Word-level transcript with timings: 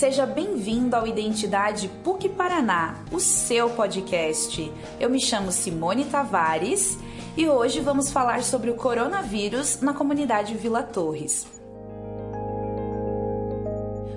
Seja 0.00 0.24
bem-vindo 0.24 0.96
ao 0.96 1.06
Identidade 1.06 1.86
PUC 2.02 2.30
Paraná, 2.30 3.04
o 3.12 3.20
seu 3.20 3.68
podcast. 3.68 4.72
Eu 4.98 5.10
me 5.10 5.20
chamo 5.20 5.52
Simone 5.52 6.06
Tavares 6.06 6.96
e 7.36 7.46
hoje 7.46 7.80
vamos 7.80 8.10
falar 8.10 8.42
sobre 8.42 8.70
o 8.70 8.76
coronavírus 8.76 9.82
na 9.82 9.92
comunidade 9.92 10.54
Vila 10.54 10.82
Torres. 10.82 11.46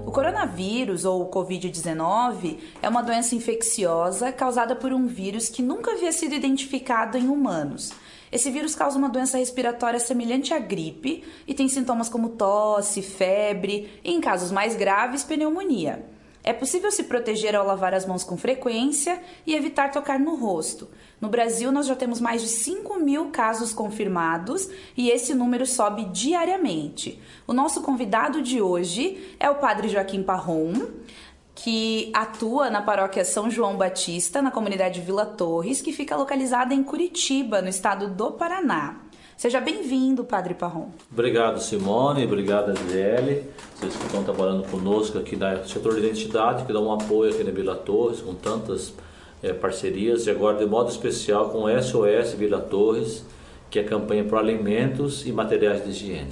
O 0.06 0.10
coronavírus 0.14 1.04
ou 1.04 1.30
Covid-19 1.30 2.60
é 2.82 2.88
uma 2.88 3.04
doença 3.04 3.36
infecciosa 3.36 4.32
causada 4.32 4.78
por 4.78 4.94
um 4.94 5.06
vírus 5.06 5.50
que 5.50 5.62
nunca 5.62 5.92
havia 5.92 6.14
sido 6.14 6.34
identificado 6.34 7.18
em 7.18 7.28
humanos. 7.28 7.92
Esse 8.34 8.50
vírus 8.50 8.74
causa 8.74 8.98
uma 8.98 9.10
doença 9.10 9.38
respiratória 9.38 10.00
semelhante 10.00 10.56
à 10.56 10.58
gripe 10.58 11.24
e 11.48 11.54
tem 11.54 11.70
sintomas 11.70 12.10
como 12.10 12.30
tosse, 12.30 13.04
febre 13.04 13.92
e, 14.04 14.12
em 14.12 14.20
casos 14.20 14.52
mais 14.52 14.76
graves, 14.76 15.24
pneumonia. 15.24 16.04
É 16.44 16.52
possível 16.52 16.92
se 16.92 17.04
proteger 17.04 17.56
ao 17.56 17.64
lavar 17.64 17.94
as 17.94 18.08
mãos 18.08 18.24
com 18.24 18.36
frequência 18.36 19.22
e 19.46 19.54
evitar 19.54 19.92
tocar 19.92 20.20
no 20.20 20.36
rosto. 20.36 20.90
No 21.22 21.30
Brasil, 21.30 21.72
nós 21.72 21.86
já 21.86 21.96
temos 21.96 22.20
mais 22.20 22.42
de 22.42 22.48
5 22.48 23.00
mil 23.00 23.30
casos 23.30 23.72
confirmados 23.72 24.68
e 24.98 25.12
esse 25.12 25.36
número 25.36 25.68
sobe 25.68 26.06
diariamente. 26.06 27.22
O 27.46 27.54
nosso 27.54 27.84
convidado 27.84 28.42
de 28.42 28.60
hoje 28.60 29.36
é 29.40 29.48
o 29.48 29.56
Padre 29.60 29.90
Joaquim 29.90 30.24
Parron 30.24 30.74
que 31.56 32.12
atua 32.14 32.70
na 32.70 32.82
paróquia 32.82 33.24
São 33.24 33.50
João 33.50 33.78
Batista, 33.78 34.42
na 34.42 34.52
comunidade 34.52 35.02
Vila 35.02 35.26
Torres, 35.26 35.82
que 35.82 35.94
fica 35.94 36.16
localizada 36.16 36.74
em 36.74 36.84
Curitiba, 36.84 37.62
no 37.62 37.70
estado 37.70 38.08
do 38.08 38.32
Paraná. 38.32 38.98
Seja 39.38 39.60
bem-vindo, 39.60 40.24
Padre 40.24 40.54
Parron. 40.54 40.90
Obrigado, 41.12 41.60
Simone. 41.60 42.24
Obrigado, 42.24 42.70
Adriele. 42.70 43.44
Vocês 43.76 43.96
que 43.96 44.06
estão 44.06 44.24
trabalhando 44.24 44.68
conosco 44.70 45.18
aqui 45.18 45.36
no 45.36 45.68
setor 45.68 45.96
de 45.96 46.00
identidade, 46.06 46.66
que 46.66 46.72
dá 46.72 46.80
um 46.80 46.92
apoio 46.92 47.34
aqui 47.34 47.44
na 47.44 47.52
Vila 47.52 47.76
Torres, 47.76 48.22
com 48.22 48.34
tantas 48.34 48.94
é, 49.42 49.52
parcerias. 49.52 50.28
E 50.28 50.32
agora, 50.32 50.58
de 50.58 50.66
modo 50.66 50.90
especial, 50.90 51.50
com 51.50 51.64
o 51.64 51.82
SOS 51.82 52.34
Vila 52.34 52.60
Torres, 52.60 53.26
que 53.70 53.80
é 53.80 53.82
a 53.82 53.86
campanha 53.86 54.24
para 54.24 54.40
alimentos 54.40 55.26
e 55.26 55.32
materiais 55.32 55.84
de 55.84 55.90
higiene. 55.90 56.30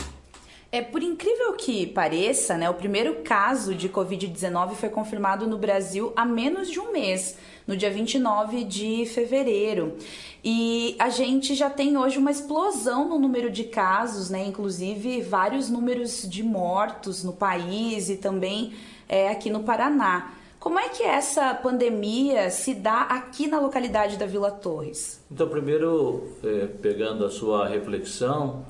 É 0.73 0.81
por 0.81 1.03
incrível 1.03 1.51
que 1.51 1.85
pareça, 1.85 2.55
né, 2.55 2.69
o 2.69 2.73
primeiro 2.73 3.15
caso 3.23 3.75
de 3.75 3.89
Covid-19 3.89 4.75
foi 4.75 4.87
confirmado 4.87 5.45
no 5.45 5.57
Brasil 5.57 6.13
há 6.15 6.23
menos 6.23 6.69
de 6.69 6.79
um 6.79 6.93
mês, 6.93 7.37
no 7.67 7.75
dia 7.75 7.91
29 7.91 8.63
de 8.63 9.05
fevereiro. 9.05 9.97
E 10.41 10.95
a 10.97 11.09
gente 11.09 11.55
já 11.55 11.69
tem 11.69 11.97
hoje 11.97 12.17
uma 12.17 12.31
explosão 12.31 13.09
no 13.09 13.19
número 13.19 13.51
de 13.51 13.65
casos, 13.65 14.29
né, 14.29 14.45
inclusive 14.45 15.21
vários 15.21 15.69
números 15.69 16.21
de 16.21 16.41
mortos 16.41 17.21
no 17.21 17.33
país 17.33 18.09
e 18.09 18.15
também 18.15 18.73
é, 19.09 19.27
aqui 19.29 19.49
no 19.49 19.63
Paraná. 19.63 20.35
Como 20.57 20.79
é 20.79 20.87
que 20.87 21.03
essa 21.03 21.53
pandemia 21.53 22.49
se 22.49 22.73
dá 22.73 23.01
aqui 23.01 23.45
na 23.45 23.59
localidade 23.59 24.15
da 24.15 24.25
Vila 24.25 24.51
Torres? 24.51 25.19
Então, 25.29 25.49
primeiro, 25.49 26.29
é, 26.41 26.67
pegando 26.67 27.25
a 27.25 27.29
sua 27.29 27.67
reflexão, 27.67 28.63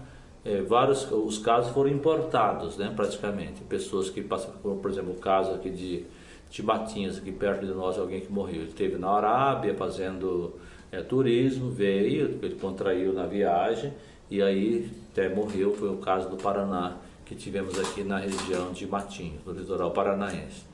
é, 0.43 0.61
vários 0.61 1.09
os 1.11 1.37
casos 1.37 1.71
foram 1.71 1.89
importados, 1.89 2.77
né, 2.77 2.91
praticamente. 2.95 3.61
Pessoas 3.61 4.09
que 4.09 4.21
passam 4.21 4.51
por, 4.61 4.89
exemplo, 4.89 5.11
o 5.11 5.19
caso 5.19 5.51
aqui 5.51 5.69
de, 5.69 6.05
de 6.49 6.63
Batinhas, 6.63 7.17
aqui 7.17 7.31
perto 7.31 7.65
de 7.65 7.71
nós, 7.71 7.97
alguém 7.97 8.21
que 8.21 8.31
morreu. 8.31 8.61
Ele 8.61 8.69
esteve 8.69 8.97
na 8.97 9.09
Arábia 9.09 9.75
fazendo 9.75 10.55
é, 10.91 11.01
turismo, 11.01 11.69
veio, 11.69 12.39
ele 12.41 12.55
contraiu 12.55 13.13
na 13.13 13.25
viagem 13.25 13.93
e 14.29 14.41
aí 14.41 14.89
até 15.11 15.29
morreu. 15.29 15.73
Foi 15.75 15.89
o 15.89 15.97
caso 15.97 16.27
do 16.29 16.37
Paraná, 16.37 16.97
que 17.23 17.35
tivemos 17.35 17.79
aqui 17.79 18.03
na 18.03 18.17
região 18.17 18.71
de 18.71 18.87
Matinhos, 18.87 19.45
no 19.45 19.53
litoral 19.53 19.91
paranaense. 19.91 20.71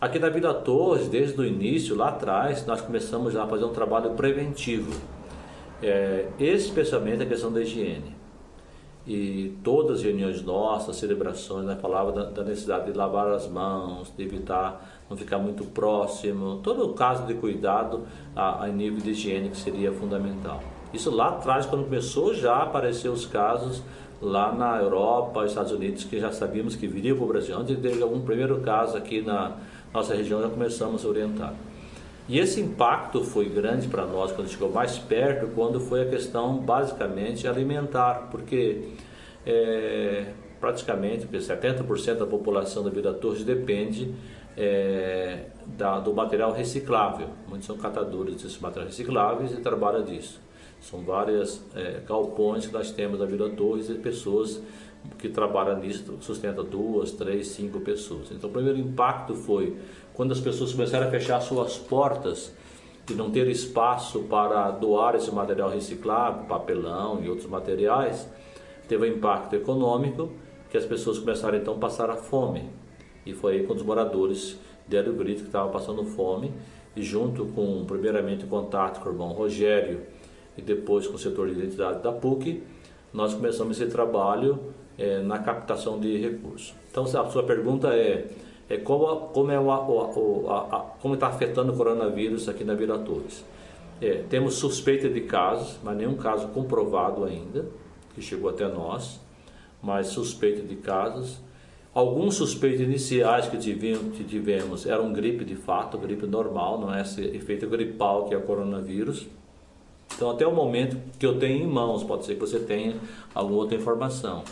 Aqui 0.00 0.18
na 0.18 0.28
Vila 0.28 0.52
Torres, 0.52 1.08
desde 1.08 1.40
o 1.40 1.44
início, 1.44 1.96
lá 1.96 2.08
atrás, 2.08 2.66
nós 2.66 2.82
começamos 2.82 3.32
já 3.32 3.44
a 3.44 3.46
fazer 3.46 3.64
um 3.64 3.72
trabalho 3.72 4.10
preventivo, 4.10 4.92
é, 5.82 6.26
especialmente 6.38 7.22
a 7.22 7.26
questão 7.26 7.50
da 7.50 7.62
higiene 7.62 8.15
e 9.06 9.56
todas 9.62 9.98
as 9.98 10.02
reuniões 10.02 10.42
nossas, 10.42 10.96
celebrações, 10.96 11.64
né, 11.64 11.76
falava 11.80 12.10
da, 12.10 12.24
da, 12.24 12.42
necessidade 12.42 12.90
de 12.90 12.98
lavar 12.98 13.28
as 13.28 13.46
mãos, 13.48 14.12
de 14.16 14.24
evitar 14.24 15.04
não 15.08 15.16
ficar 15.16 15.38
muito 15.38 15.64
próximo, 15.64 16.58
todo 16.62 16.84
o 16.84 16.94
caso 16.94 17.24
de 17.24 17.34
cuidado 17.34 18.02
a, 18.34 18.64
a 18.64 18.68
nível 18.68 18.98
de 18.98 19.10
higiene 19.10 19.48
que 19.50 19.56
seria 19.56 19.92
fundamental. 19.92 20.60
Isso 20.92 21.10
lá 21.10 21.28
atrás, 21.28 21.66
quando 21.66 21.84
começou 21.84 22.34
já 22.34 22.54
a 22.54 22.62
aparecer 22.64 23.08
os 23.08 23.24
casos 23.26 23.82
lá 24.20 24.52
na 24.52 24.78
Europa, 24.78 25.44
Estados 25.44 25.70
Unidos, 25.70 26.04
que 26.04 26.18
já 26.18 26.32
sabíamos 26.32 26.74
que 26.74 26.88
viria 26.88 27.14
para 27.14 27.24
o 27.24 27.28
Brasil. 27.28 27.56
Antes 27.56 27.76
de 27.76 27.82
ter 27.82 28.02
algum 28.02 28.20
primeiro 28.22 28.60
caso 28.60 28.96
aqui 28.96 29.22
na 29.22 29.52
nossa 29.92 30.14
região, 30.14 30.40
já 30.42 30.48
começamos 30.48 31.04
a 31.04 31.08
orientar. 31.08 31.54
E 32.28 32.38
esse 32.38 32.60
impacto 32.60 33.22
foi 33.22 33.48
grande 33.48 33.86
para 33.86 34.04
nós 34.04 34.32
quando 34.32 34.48
chegou 34.48 34.70
mais 34.70 34.98
perto, 34.98 35.48
quando 35.54 35.78
foi 35.78 36.02
a 36.02 36.06
questão 36.06 36.58
basicamente 36.58 37.46
alimentar, 37.46 38.28
porque 38.30 38.88
é, 39.46 40.32
praticamente 40.60 41.26
70% 41.26 42.14
da 42.16 42.26
população 42.26 42.82
da 42.82 42.90
Vila 42.90 43.14
Torres 43.14 43.44
depende 43.44 44.12
é, 44.56 45.44
da, 45.66 46.00
do 46.00 46.12
material 46.12 46.52
reciclável. 46.52 47.28
Muitos 47.48 47.66
são 47.66 47.76
catadores 47.76 48.42
desses 48.42 48.58
materiais 48.58 48.96
recicláveis 48.96 49.52
e 49.52 49.58
trabalham 49.58 50.02
disso. 50.02 50.40
São 50.80 51.02
várias 51.02 51.62
é, 51.74 52.00
galpões 52.06 52.66
que 52.66 52.72
nós 52.72 52.90
temos 52.90 53.20
na 53.20 53.26
Vila 53.26 53.50
Torres 53.50 53.88
e 53.88 53.94
pessoas 53.94 54.60
que 55.18 55.28
trabalham 55.28 55.78
nisso, 55.78 56.16
sustenta 56.20 56.62
duas, 56.64 57.12
três, 57.12 57.48
cinco 57.48 57.80
pessoas. 57.80 58.30
Então 58.32 58.50
o 58.50 58.52
primeiro 58.52 58.78
impacto 58.78 59.34
foi 59.34 59.76
quando 60.16 60.32
as 60.32 60.40
pessoas 60.40 60.72
começaram 60.72 61.06
a 61.06 61.10
fechar 61.10 61.40
suas 61.40 61.76
portas 61.76 62.52
e 63.08 63.12
não 63.12 63.30
ter 63.30 63.46
espaço 63.48 64.20
para 64.22 64.70
doar 64.70 65.14
esse 65.14 65.30
material 65.30 65.68
reciclável, 65.68 66.44
papelão 66.44 67.22
e 67.22 67.28
outros 67.28 67.46
materiais, 67.46 68.26
teve 68.88 69.08
um 69.08 69.14
impacto 69.14 69.54
econômico 69.54 70.30
que 70.70 70.76
as 70.78 70.86
pessoas 70.86 71.18
começaram 71.18 71.58
então 71.58 71.74
a 71.74 71.78
passar 71.78 72.08
a 72.10 72.16
fome. 72.16 72.70
E 73.26 73.34
foi 73.34 73.56
aí 73.56 73.66
quando 73.66 73.80
os 73.80 73.84
moradores 73.84 74.58
deram 74.88 75.12
o 75.12 75.16
grito 75.16 75.42
que 75.42 75.48
estavam 75.48 75.70
passando 75.70 76.02
fome 76.02 76.50
e 76.96 77.02
junto 77.02 77.44
com, 77.46 77.84
primeiramente, 77.84 78.46
o 78.46 78.48
contato 78.48 79.02
com 79.02 79.10
o 79.10 79.12
irmão 79.12 79.32
Rogério 79.32 80.00
e 80.56 80.62
depois 80.62 81.06
com 81.06 81.16
o 81.16 81.18
setor 81.18 81.48
de 81.48 81.52
identidade 81.52 82.02
da 82.02 82.10
PUC, 82.10 82.62
nós 83.12 83.34
começamos 83.34 83.78
esse 83.78 83.90
trabalho 83.90 84.72
é, 84.96 85.20
na 85.20 85.38
captação 85.38 86.00
de 86.00 86.16
recursos. 86.16 86.74
Então, 86.90 87.04
a 87.04 87.30
sua 87.30 87.42
pergunta 87.42 87.88
é 87.88 88.26
é 88.68 88.76
como, 88.76 89.28
como 89.28 89.50
é 89.50 89.58
o, 89.58 89.68
o, 89.68 90.50
a, 90.50 90.58
a, 90.58 90.80
como 91.00 91.14
está 91.14 91.28
afetando 91.28 91.72
o 91.72 91.76
coronavírus 91.76 92.48
aqui 92.48 92.64
na 92.64 92.74
Vila 92.74 92.98
Torres. 92.98 93.44
É, 94.00 94.24
temos 94.28 94.54
suspeita 94.54 95.08
de 95.08 95.22
casos, 95.22 95.78
mas 95.82 95.96
nenhum 95.96 96.16
caso 96.16 96.48
comprovado 96.48 97.24
ainda, 97.24 97.66
que 98.14 98.20
chegou 98.20 98.50
até 98.50 98.68
nós, 98.68 99.20
mas 99.82 100.08
suspeita 100.08 100.62
de 100.62 100.76
casos. 100.76 101.38
Alguns 101.94 102.34
suspeitos 102.34 102.80
iniciais 102.80 103.48
que 103.48 103.56
tivemos, 103.56 104.16
que 104.16 104.24
tivemos 104.24 104.84
eram 104.84 105.12
gripe 105.12 105.44
de 105.44 105.56
fato, 105.56 105.96
gripe 105.96 106.26
normal, 106.26 106.78
não 106.78 106.92
é 106.92 107.00
esse 107.00 107.22
efeito 107.22 107.66
gripal 107.68 108.26
que 108.26 108.34
é 108.34 108.36
o 108.36 108.42
coronavírus. 108.42 109.26
Então, 110.14 110.30
até 110.30 110.46
o 110.46 110.52
momento 110.52 110.96
que 111.18 111.24
eu 111.24 111.38
tenho 111.38 111.64
em 111.64 111.66
mãos, 111.66 112.04
pode 112.04 112.26
ser 112.26 112.34
que 112.34 112.40
você 112.40 112.58
tenha 112.58 112.96
alguma 113.34 113.60
outra 113.60 113.76
informação. 113.76 114.44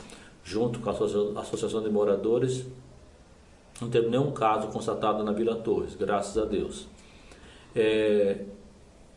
Junto 0.43 0.79
com 0.79 0.89
a 0.89 0.93
Associação 1.41 1.83
de 1.83 1.91
Moradores, 1.91 2.67
não 3.81 3.89
teve 3.91 4.09
nenhum 4.09 4.31
caso 4.33 4.69
constatado 4.69 5.23
na 5.23 5.33
Vila 5.33 5.57
Torres, 5.57 5.95
graças 5.95 6.37
a 6.39 6.45
Deus. 6.45 6.87
É, 7.75 8.41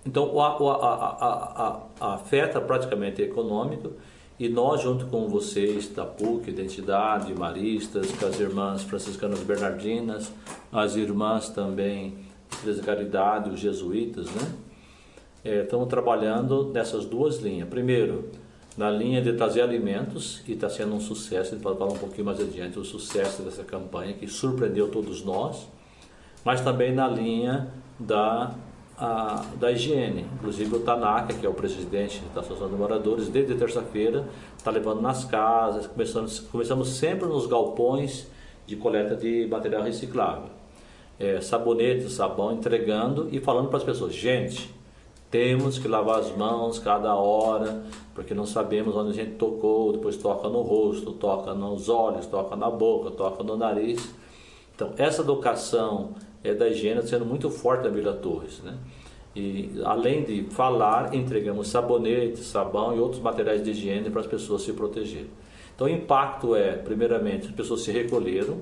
então, 0.06 0.40
a, 0.40 0.48
a, 0.48 1.82
a, 2.00 2.14
afeta 2.14 2.62
praticamente 2.62 3.22
econômico 3.22 3.94
e 4.40 4.48
nós, 4.48 4.82
junto 4.82 5.08
com 5.08 5.28
vocês 5.28 5.90
da 5.90 6.06
PUC, 6.06 6.50
Identidade, 6.50 7.34
Maristas, 7.34 8.12
com 8.12 8.26
as 8.26 8.40
irmãs 8.40 8.84
franciscanas 8.84 9.40
bernardinas, 9.42 10.32
as 10.72 10.96
irmãs 10.96 11.50
também 11.50 12.16
da 12.64 12.84
Caridade, 12.84 13.50
os 13.50 13.60
jesuítas, 13.60 14.28
né? 14.28 14.54
É, 15.44 15.64
estamos 15.64 15.88
trabalhando 15.88 16.72
nessas 16.74 17.06
duas 17.06 17.40
linhas. 17.40 17.68
Primeiro, 17.68 18.30
na 18.78 18.92
linha 18.92 19.20
de 19.22 19.34
trazer 19.34 19.62
alimentos 19.62 20.44
e 20.48 20.54
está 20.54 20.70
sendo 20.70 20.94
um 20.94 21.00
sucesso, 21.00 21.50
a 21.50 21.56
gente 21.56 21.64
pode 21.64 21.80
falar 21.80 21.94
um 21.94 21.98
pouquinho 21.98 22.26
mais 22.26 22.40
adiante, 22.40 22.78
o 22.78 22.86
sucesso 22.86 23.42
dessa 23.42 23.64
campanha 23.64 24.14
que 24.14 24.28
surpreendeu 24.28 24.90
todos 24.90 25.26
nós, 25.26 25.68
mas 26.46 26.62
também 26.62 26.94
na 26.94 27.08
linha 27.08 27.70
da, 28.00 28.54
a, 28.96 29.44
da 29.60 29.72
higiene. 29.72 30.28
Inclusive 30.36 30.76
o 30.76 30.80
Tanaka, 30.82 31.34
que 31.34 31.44
é 31.44 31.50
o 31.50 31.56
presidente 31.56 32.22
da 32.36 32.42
Associação 32.42 32.70
de 32.70 32.76
Moradores, 32.76 33.28
desde 33.30 33.56
terça-feira 33.56 34.28
está 34.56 34.70
levando 34.70 35.02
nas 35.02 35.26
casas, 35.26 35.88
começamos, 35.88 36.40
começamos 36.40 36.90
sempre 36.90 37.28
nos 37.28 37.48
galpões 37.48 38.28
de 38.68 38.76
coleta 38.76 39.16
de 39.16 39.48
material 39.48 39.82
reciclável. 39.82 40.50
É, 41.20 41.42
sabonete, 41.42 42.12
sabão, 42.12 42.54
entregando 42.54 43.28
e 43.32 43.40
falando 43.40 43.70
para 43.70 43.78
as 43.78 43.84
pessoas, 43.84 44.14
gente, 44.14 44.77
temos 45.30 45.78
que 45.78 45.88
lavar 45.88 46.20
as 46.20 46.36
mãos 46.36 46.80
cada 46.80 47.14
hora, 47.16 47.84
porque 48.16 48.34
não 48.34 48.46
sabemos 48.46 48.96
onde 48.96 49.12
a 49.12 49.14
gente 49.14 49.36
tocou, 49.36 49.92
depois 49.92 50.18
toca 50.18 50.48
no 50.48 50.62
rosto, 50.62 51.12
toca 51.12 51.54
nos 51.54 51.90
olhos, 51.90 52.26
toca 52.26 52.56
na 52.56 52.70
boca, 52.70 53.12
toca 53.12 53.44
no 53.44 53.58
nariz. 53.58 54.14
Então, 54.74 54.92
essa 54.98 55.22
educação 55.22 56.12
é, 56.44 56.54
da 56.54 56.70
higiene 56.70 57.06
sendo 57.06 57.26
muito 57.26 57.50
forte 57.50 57.84
na 57.84 57.90
Vila 57.90 58.14
Torres, 58.14 58.62
né? 58.64 58.78
E 59.36 59.82
além 59.86 60.24
de 60.24 60.46
falar, 60.46 61.14
entregamos 61.14 61.68
sabonete, 61.68 62.40
sabão 62.40 62.96
e 62.96 63.00
outros 63.00 63.22
materiais 63.22 63.64
de 63.64 63.70
higiene 63.70 64.10
para 64.10 64.22
as 64.22 64.28
pessoas 64.28 64.64
se 64.64 64.74
protegerem. 64.74 65.30
Então 65.76 65.86
o 65.86 65.90
impacto 65.90 66.56
é, 66.56 66.72
primeiramente, 66.72 67.46
as 67.46 67.54
pessoas 67.54 67.82
se 67.82 67.92
recolheram. 67.92 68.58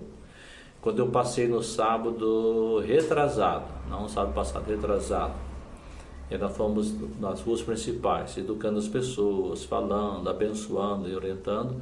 Quando 0.82 1.00
eu 1.00 1.08
passei 1.08 1.48
no 1.48 1.64
sábado 1.64 2.80
retrasado, 2.80 3.66
não 3.90 4.10
sábado 4.10 4.34
passado, 4.34 4.68
retrasado, 4.68 5.34
e 6.30 6.38
nós 6.38 6.56
fomos 6.56 6.94
nas 7.20 7.42
ruas 7.42 7.62
principais, 7.62 8.38
educando 8.38 8.80
as 8.80 8.88
pessoas, 8.88 9.64
falando, 9.64 10.30
abençoando 10.30 11.08
e 11.08 11.16
orientando. 11.16 11.82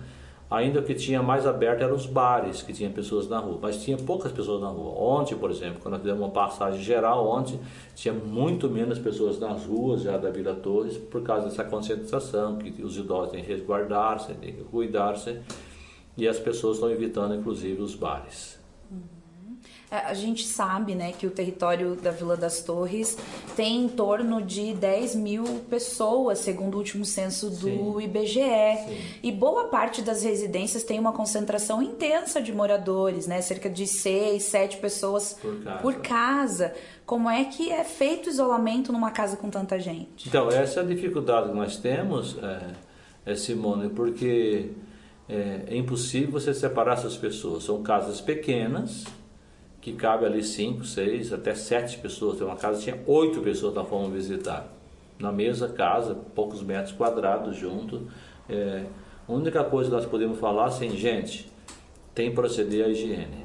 Ainda 0.51 0.81
o 0.81 0.84
que 0.84 0.94
tinha 0.94 1.24
mais 1.24 1.48
aberto 1.48 1.81
eram 1.81 1.95
os 1.95 2.06
bares, 2.06 2.62
que 2.62 2.74
tinha 2.74 2.90
pessoas 2.90 3.28
na 3.28 3.40
rua, 3.40 3.57
mas 3.60 3.81
tinha 3.81 3.98
poucas 3.98 4.31
pessoas 4.31 4.62
na 4.62 4.68
rua. 4.68 4.92
Ontem, 5.00 5.36
por 5.36 5.50
exemplo, 5.50 5.80
quando 5.81 5.94
nós 5.94 6.01
fizemos 6.01 6.22
uma 6.22 6.30
passagem 6.30 6.80
geral, 6.84 7.28
ontem 7.28 7.60
tinha 7.95 8.13
muito 8.13 8.69
menos 8.69 9.00
pessoas 9.00 9.40
nas 9.40 9.66
ruas 9.66 10.04
já 10.04 10.16
da 10.18 10.30
Vila 10.30 10.54
Torres, 10.54 10.95
por 10.95 11.24
causa 11.24 11.48
dessa 11.48 11.63
conscientização, 11.63 12.57
que 12.57 12.84
os 12.84 12.95
idosos 12.98 13.31
têm 13.31 13.42
que 13.42 13.51
resguardar-se, 13.51 14.34
têm 14.36 14.54
que 14.54 14.63
cuidar-se, 14.66 15.40
e 16.16 16.28
as 16.28 16.38
pessoas 16.38 16.78
estão 16.78 16.92
evitando, 16.92 17.34
inclusive, 17.34 17.81
os 17.81 17.95
bares. 17.95 18.62
É, 19.94 20.07
a 20.07 20.13
gente 20.16 20.44
sabe 20.44 20.95
né, 20.95 21.12
que 21.12 21.28
o 21.28 21.30
território 21.30 21.95
da 21.95 22.10
Vila 22.10 22.36
das 22.36 22.62
Torres 22.62 23.16
tem 23.56 23.84
em 23.84 23.88
torno 23.88 24.42
de 24.42 24.74
10 24.74 25.13
mil 25.13 25.44
pessoas, 25.69 26.40
segundo 26.40 26.74
o 26.74 26.78
último 26.80 27.06
censo 27.06 27.51
do 27.51 28.00
Sim. 28.00 28.01
IBGE. 28.01 28.40
Sim. 28.40 28.98
E 29.22 29.31
boa 29.31 29.66
parte 29.66 30.01
das 30.01 30.24
residências 30.24 30.84
tem 30.84 30.98
uma 30.98 31.12
concentração 31.12 31.80
intensa 31.80 32.42
de 32.42 32.51
moradores, 32.51 33.28
né? 33.28 33.40
cerca 33.40 33.69
de 33.69 33.86
6, 33.86 34.42
7 34.42 34.78
pessoas 34.78 35.38
por 35.40 35.63
casa. 35.63 35.80
por 35.80 35.95
casa. 35.98 36.74
Como 37.06 37.30
é 37.30 37.44
que 37.44 37.72
é 37.72 37.84
feito 37.84 38.25
o 38.25 38.30
isolamento 38.31 38.92
numa 38.92 39.12
casa 39.12 39.38
com 39.38 39.51
tanta 39.51 39.80
gente? 39.80 40.28
Então, 40.28 40.50
essa 40.50 40.80
é 40.80 40.84
a 40.84 40.86
dificuldade 40.88 41.50
que 41.50 41.56
nós 41.56 41.78
temos, 41.78 42.36
é, 42.42 43.31
é 43.31 43.36
Simone, 43.36 43.90
porque 43.90 44.72
é, 45.30 45.66
é 45.68 45.78
impossível 45.78 46.31
você 46.31 46.51
separar 46.51 46.94
essas 46.94 47.16
pessoas. 47.16 47.66
São 47.66 47.84
casas 47.84 48.19
pequenas 48.19 49.06
que 49.83 49.91
cabe 49.91 50.25
ali 50.25 50.41
5, 50.41 50.85
6, 50.85 51.33
até 51.33 51.53
7 51.53 51.97
pessoas. 51.97 52.38
Tem 52.38 52.47
uma 52.47 52.56
casa 52.56 52.80
tinha 52.80 52.97
8 53.06 53.41
pessoas 53.41 53.75
na 53.75 53.83
fomos 53.83 54.13
visitar. 54.13 54.65
Na 55.19 55.30
mesma 55.30 55.68
casa, 55.68 56.15
poucos 56.33 56.63
metros 56.63 56.94
quadrados 56.94 57.57
junto. 57.57 58.07
É, 58.50 58.85
a 59.27 59.31
única 59.31 59.62
coisa 59.65 59.89
que 59.89 59.95
nós 59.97 60.06
podemos 60.06 60.39
falar 60.39 60.68
assim, 60.68 60.91
gente, 60.91 61.51
tem 62.15 62.30
que 62.30 62.35
proceder 62.35 62.85
à 62.85 62.88
higiene. 62.88 63.44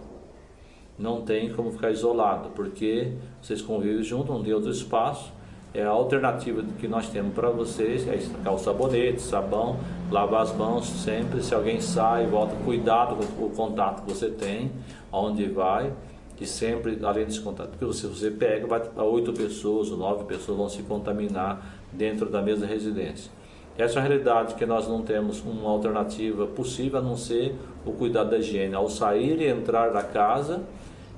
Não 0.96 1.22
tem 1.22 1.52
como 1.52 1.72
ficar 1.72 1.90
isolado, 1.90 2.50
porque 2.50 3.14
vocês 3.42 3.60
convivem 3.60 4.04
junto, 4.04 4.32
não 4.32 4.42
tem 4.42 4.54
outro 4.54 4.70
espaço. 4.70 5.32
É 5.74 5.82
a 5.82 5.90
alternativa 5.90 6.64
que 6.78 6.86
nós 6.86 7.08
temos 7.08 7.34
para 7.34 7.50
vocês 7.50 8.06
é 8.06 8.14
estacar 8.14 8.54
o 8.54 8.58
sabonete, 8.58 9.20
sabão, 9.20 9.76
lavar 10.08 10.42
as 10.42 10.56
mãos 10.56 10.86
sempre. 10.86 11.42
Se 11.42 11.52
alguém 11.52 11.80
sai, 11.80 12.26
volta, 12.26 12.54
cuidado 12.64 13.16
com 13.36 13.44
o 13.44 13.50
contato 13.50 14.04
que 14.04 14.12
você 14.12 14.30
tem, 14.30 14.70
aonde 15.10 15.44
vai 15.46 15.92
que 16.38 16.46
sempre, 16.46 16.96
além 17.02 17.24
desse 17.24 17.40
contato, 17.40 17.70
porque 17.76 17.92
se 17.92 18.06
você 18.06 18.30
pega, 18.30 18.64
vai 18.64 18.80
oito 19.04 19.32
pessoas 19.32 19.90
ou 19.90 19.96
nove 19.96 20.22
pessoas 20.22 20.56
vão 20.56 20.68
se 20.68 20.84
contaminar 20.84 21.80
dentro 21.92 22.30
da 22.30 22.40
mesma 22.40 22.64
residência. 22.64 23.28
Essa 23.76 23.98
é 23.98 24.02
a 24.02 24.06
realidade 24.06 24.54
que 24.54 24.64
nós 24.64 24.86
não 24.86 25.02
temos 25.02 25.42
uma 25.44 25.68
alternativa 25.68 26.46
possível 26.46 27.00
a 27.00 27.02
não 27.02 27.16
ser 27.16 27.56
o 27.84 27.90
cuidado 27.90 28.30
da 28.30 28.38
higiene, 28.38 28.72
ao 28.72 28.88
sair 28.88 29.40
e 29.40 29.48
entrar 29.48 29.90
da 29.90 30.04
casa, 30.04 30.62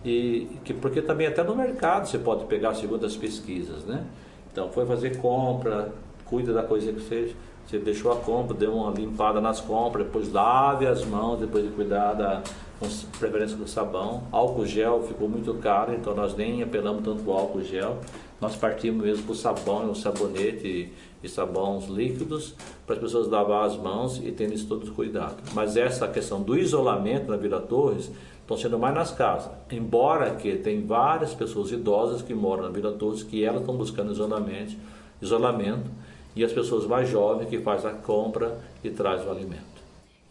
e 0.03 0.49
que, 0.65 0.73
porque 0.73 1.03
também 1.03 1.27
até 1.27 1.43
no 1.43 1.55
mercado 1.55 2.09
você 2.09 2.19
pode 2.19 2.47
pegar 2.47 2.73
segundo 2.73 3.05
as 3.05 3.15
pesquisas, 3.15 3.85
né? 3.85 4.03
Então 4.51 4.71
foi 4.71 4.87
fazer 4.87 5.19
compra, 5.19 5.93
cuida 6.25 6.55
da 6.55 6.63
coisa 6.63 6.91
que 6.95 7.01
seja, 7.03 7.35
você 7.67 7.79
deixou 7.79 8.11
a 8.11 8.17
compra, 8.17 8.57
deu 8.57 8.75
uma 8.75 8.91
limpada 8.91 9.39
nas 9.39 9.61
compras, 9.61 10.07
depois 10.07 10.33
lave 10.33 10.87
as 10.87 11.05
mãos, 11.05 11.41
depois 11.41 11.63
de 11.63 11.71
cuidar 11.73 12.15
da, 12.15 12.43
com 12.81 12.89
preferência 13.19 13.57
com 13.57 13.67
sabão. 13.67 14.25
Álcool 14.33 14.65
gel 14.65 15.03
ficou 15.03 15.29
muito 15.29 15.53
caro, 15.55 15.95
então 15.95 16.15
nós 16.15 16.35
nem 16.35 16.63
apelamos 16.63 17.05
tanto 17.05 17.23
para 17.23 17.33
o 17.33 17.37
álcool 17.37 17.63
gel. 17.63 17.99
Nós 18.41 18.57
partimos 18.57 19.05
mesmo 19.05 19.25
para 19.25 19.33
o 19.33 19.37
sabão 19.37 19.87
e 19.87 19.91
o 19.91 19.95
sabonete 19.95 20.67
e, 20.67 20.93
e 21.23 21.29
sabões 21.29 21.87
líquidos 21.89 22.55
para 22.87 22.95
as 22.95 23.01
pessoas 23.03 23.29
lavar 23.29 23.67
as 23.67 23.77
mãos 23.77 24.17
e 24.17 24.33
terem 24.33 24.55
isso 24.55 24.67
todo 24.67 24.91
cuidado. 24.93 25.37
Mas 25.53 25.77
essa 25.77 26.09
questão 26.09 26.43
do 26.43 26.57
isolamento 26.57 27.31
na 27.31 27.37
Vila 27.37 27.61
Torres 27.61 28.11
estão 28.41 28.57
sendo 28.57 28.79
mais 28.79 28.95
nas 28.95 29.13
casas. 29.13 29.53
Embora 29.71 30.35
que 30.35 30.57
tem 30.57 30.85
várias 30.87 31.35
pessoas 31.35 31.71
idosas 31.71 32.23
que 32.23 32.33
moram 32.33 32.63
na 32.63 32.71
Vila 32.71 32.93
Torres 32.93 33.23
que 33.23 33.45
elas 33.45 33.61
estão 33.61 33.77
buscando 33.77 34.11
isolamento, 34.11 34.75
isolamento 35.21 35.91
e 36.35 36.43
as 36.43 36.53
pessoas 36.53 36.87
mais 36.87 37.11
jovens 37.11 37.51
que 37.51 37.59
fazem 37.59 37.91
a 37.91 37.95
compra 37.95 38.59
e 38.83 38.89
trazem 38.89 39.27
o 39.27 39.31
alimento. 39.31 39.70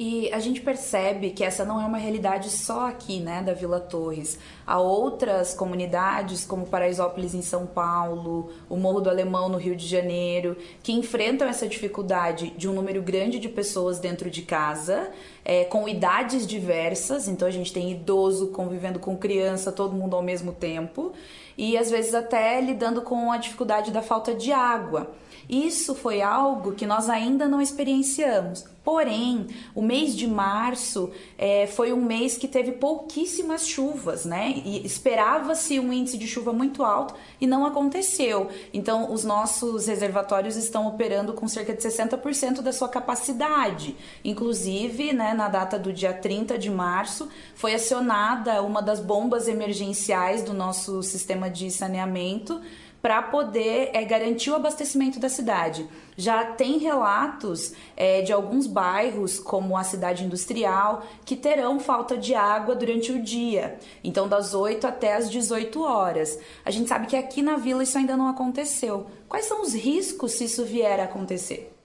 E 0.02 0.32
a 0.32 0.40
gente 0.40 0.62
percebe 0.62 1.32
que 1.32 1.44
essa 1.44 1.66
não 1.66 1.82
é 1.82 1.86
uma 1.86 1.98
realidade 1.98 2.50
só 2.50 2.88
aqui, 2.88 3.20
né, 3.20 3.44
da 3.44 3.54
Vila 3.54 3.82
Torres. 3.82 4.40
Há 4.66 4.80
outras 4.80 5.54
comunidades, 5.54 6.46
como 6.46 6.66
Paraisópolis 6.66 7.36
em 7.36 7.42
São 7.42 7.68
Paulo, 7.68 8.50
o 8.70 8.78
Morro 8.78 9.02
do 9.02 9.10
Alemão 9.10 9.50
no 9.50 9.58
Rio 9.58 9.76
de 9.76 9.86
Janeiro, 9.86 10.56
que 10.82 10.94
enfrentam 10.94 11.50
essa 11.50 11.68
dificuldade 11.68 12.52
de 12.52 12.70
um 12.70 12.74
número 12.74 13.02
grande 13.02 13.40
de 13.40 13.50
pessoas 13.50 14.00
dentro 14.00 14.32
de 14.32 14.44
casa, 14.44 15.12
é, 15.44 15.64
com 15.64 15.88
idades 15.88 16.46
diversas. 16.46 17.28
Então 17.28 17.48
a 17.48 17.52
gente 17.52 17.74
tem 17.74 17.92
idoso 17.92 18.48
convivendo 18.48 19.00
com 19.00 19.18
criança, 19.18 19.72
todo 19.72 19.96
mundo 19.96 20.16
ao 20.16 20.22
mesmo 20.22 20.52
tempo, 20.52 21.14
e 21.58 21.78
às 21.78 21.90
vezes 21.90 22.14
até 22.14 22.60
lidando 22.62 23.02
com 23.02 23.32
a 23.32 23.38
dificuldade 23.38 23.92
da 23.92 24.02
falta 24.02 24.34
de 24.34 24.52
água. 24.52 25.12
Isso 25.50 25.96
foi 25.96 26.22
algo 26.22 26.74
que 26.74 26.86
nós 26.86 27.10
ainda 27.10 27.48
não 27.48 27.60
experienciamos. 27.60 28.66
Porém, 28.84 29.48
o 29.76 29.82
mês 29.82 30.16
de 30.16 30.26
março 30.26 31.12
é, 31.38 31.68
foi 31.68 31.92
um 31.92 32.02
mês 32.02 32.38
que 32.38 32.48
teve 32.48 32.72
pouquíssimas 32.72 33.68
chuvas, 33.68 34.26
né? 34.26 34.62
E 34.66 34.86
esperava-se 34.86 35.80
um 35.80 35.92
índice 35.92 36.18
de 36.18 36.28
chuva 36.28 36.54
muito 36.54 36.84
alto 36.84 37.14
e 37.42 37.46
não 37.46 37.66
aconteceu. 37.66 38.50
Então, 38.74 39.12
os 39.12 39.24
nossos 39.24 39.88
reservatórios 39.88 40.56
estão 40.56 40.88
operando 40.88 41.34
com 41.34 41.48
cerca 41.48 41.74
de 41.74 41.82
60% 41.84 42.62
da 42.62 42.72
sua 42.72 42.90
capacidade. 42.90 43.96
Inclusive, 44.24 45.14
né, 45.14 45.29
na 45.34 45.48
data 45.48 45.78
do 45.78 45.92
dia 45.92 46.14
30 46.14 46.58
de 46.58 46.70
março, 46.70 47.30
foi 47.56 47.74
acionada 47.74 48.62
uma 48.62 48.82
das 48.82 49.00
bombas 49.00 49.48
emergenciais 49.48 50.44
do 50.44 50.54
nosso 50.54 51.02
sistema 51.04 51.50
de 51.50 51.70
saneamento 51.72 52.62
para 53.02 53.22
poder 53.22 53.92
é, 53.94 54.04
garantir 54.04 54.52
o 54.52 54.56
abastecimento 54.56 55.20
da 55.20 55.30
cidade. 55.30 55.88
Já 56.18 56.44
tem 56.46 56.78
relatos 56.78 57.74
é, 57.96 58.22
de 58.22 58.34
alguns 58.34 58.68
bairros, 58.68 59.40
como 59.40 59.78
a 59.78 59.84
cidade 59.84 60.26
industrial, 60.26 61.04
que 61.26 61.36
terão 61.36 61.80
falta 61.80 62.18
de 62.18 62.36
água 62.36 62.76
durante 62.76 63.12
o 63.12 63.22
dia, 63.22 63.80
então 64.04 64.28
das 64.28 64.54
8 64.54 64.86
até 64.86 65.16
as 65.16 65.30
18 65.30 65.82
horas. 65.82 66.38
A 66.66 66.72
gente 66.72 66.90
sabe 66.90 67.08
que 67.08 67.16
aqui 67.16 67.42
na 67.42 67.56
vila 67.56 67.84
isso 67.84 67.98
ainda 67.98 68.18
não 68.18 68.28
aconteceu. 68.28 69.08
Quais 69.28 69.46
são 69.46 69.62
os 69.62 69.74
riscos 69.74 70.34
se 70.34 70.46
isso 70.46 70.66
vier 70.66 71.00
a 71.00 71.06
acontecer? 71.06 71.79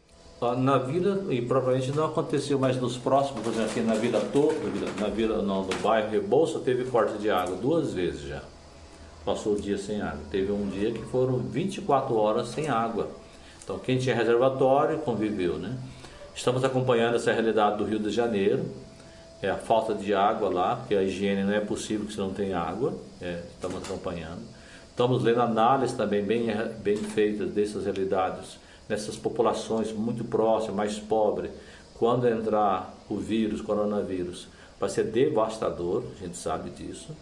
Na 0.57 0.79
vila, 0.79 1.33
e 1.33 1.41
provavelmente 1.41 1.93
não 1.93 2.07
aconteceu, 2.07 2.59
mas 2.59 2.77
nos 2.77 2.97
próximos, 2.97 3.43
por 3.43 3.53
exemplo, 3.53 3.71
aqui 3.71 3.81
na 3.81 3.95
vila 3.95 4.21
toda, 4.33 4.55
na 5.01 5.09
vila, 5.09 5.43
não, 5.43 5.63
no 5.63 5.75
bairro 5.77 6.11
Rebouça, 6.11 6.59
teve 6.59 6.85
corte 6.85 7.17
de 7.19 7.31
água 7.31 7.57
duas 7.57 7.93
vezes 7.93 8.23
já 8.23 8.43
passou 9.25 9.55
o 9.55 9.61
dia 9.61 9.79
sem 9.79 10.01
água. 10.01 10.21
Teve 10.31 10.53
um 10.53 10.69
dia 10.69 10.93
que 10.93 11.03
foram 11.03 11.39
24 11.39 12.15
horas 12.15 12.49
sem 12.49 12.69
água. 12.69 13.09
Então, 13.63 13.79
quem 13.79 13.99
tinha 13.99 14.15
reservatório 14.15 14.99
conviveu, 14.99 15.57
né? 15.59 15.77
Estamos 16.35 16.63
acompanhando 16.65 17.17
essa 17.17 17.33
realidade 17.33 17.79
do 17.79 17.85
Rio 17.85 17.99
de 17.99 18.11
Janeiro, 18.11 18.65
é 19.41 19.49
a 19.49 19.57
falta 19.57 19.95
de 19.95 20.13
água 20.15 20.49
lá, 20.51 20.77
porque 20.77 20.95
a 20.95 21.03
higiene 21.03 21.45
não 21.45 21.53
é 21.53 21.61
possível 21.61 22.07
que 22.07 22.13
se 22.13 22.19
não 22.19 22.33
tenha 22.33 22.59
água, 22.59 22.95
é, 23.21 23.43
estamos 23.55 23.83
acompanhando. 23.83 24.43
Estamos 24.91 25.23
lendo 25.23 25.41
análises 25.41 25.97
também 25.97 26.25
bem, 26.25 26.47
bem 26.83 26.97
feitas 26.97 27.51
dessas 27.51 27.85
realidades, 27.85 28.59
nessas 28.89 29.17
populações 29.17 29.93
muito 29.93 30.25
próximas, 30.25 30.77
mais 30.77 30.99
pobres. 30.99 31.51
Quando 31.99 32.29
entrar 32.29 32.95
o 33.09 33.17
vírus, 33.17 33.61
coronavírus, 33.61 34.49
vai 34.79 34.89
ser 34.89 35.05
devastador, 35.05 36.03
a 36.21 36.25
gente 36.25 36.37
sabe 36.37 36.71
disso 36.71 37.13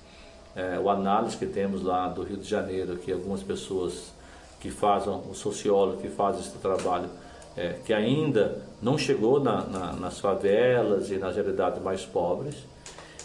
é, 0.55 0.79
o 0.79 0.89
análise 0.91 1.37
que 1.37 1.47
temos 1.47 1.83
lá 1.83 2.09
do 2.09 2.23
Rio 2.23 2.37
de 2.37 2.49
Janeiro, 2.49 2.97
que 2.97 3.13
algumas 3.13 3.43
pessoas 3.43 4.13
que 4.61 4.71
fazem, 4.71 5.13
o 5.13 5.35
sociólogo 5.35 6.01
que 6.01 6.09
faz 6.09 6.39
esse 6.39 6.57
trabalho, 6.59 7.09
é, 7.57 7.79
que 7.85 7.93
ainda 7.93 8.63
não 8.81 8.97
chegou 8.97 9.41
na, 9.41 9.65
na, 9.65 9.93
nas 9.95 10.21
favelas 10.21 11.11
e 11.11 11.17
nas 11.17 11.35
realidades 11.35 11.83
mais 11.83 12.05
pobres. 12.05 12.57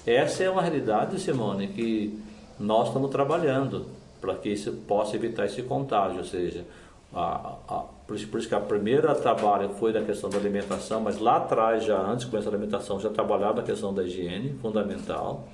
Essa 0.05 0.43
é 0.43 0.49
uma 0.49 0.61
realidade, 0.61 1.19
Simone, 1.19 1.67
que 1.67 2.17
nós 2.59 2.87
estamos 2.87 3.11
trabalhando 3.11 3.85
para 4.19 4.35
que 4.35 4.49
isso 4.49 4.71
possa 4.87 5.15
evitar 5.15 5.45
esse 5.45 5.61
contágio, 5.61 6.19
ou 6.19 6.25
seja, 6.25 6.65
a, 7.13 7.55
a, 7.67 7.83
por, 8.07 8.15
isso, 8.15 8.27
por, 8.27 8.39
isso, 8.39 8.47
que 8.47 8.55
a 8.55 8.59
primeira 8.59 9.13
trabalho 9.13 9.69
foi 9.77 9.91
na 9.91 10.01
questão 10.01 10.29
da 10.29 10.37
alimentação, 10.37 11.01
mas 11.01 11.19
lá 11.19 11.37
atrás, 11.37 11.83
já 11.83 11.99
antes 11.99 12.25
de 12.25 12.31
começar 12.31 12.49
a 12.49 12.53
alimentação, 12.53 12.99
já 12.99 13.09
trabalhava 13.09 13.59
a 13.59 13.63
questão 13.63 13.93
da 13.93 14.03
higiene, 14.03 14.57
fundamental. 14.61 15.47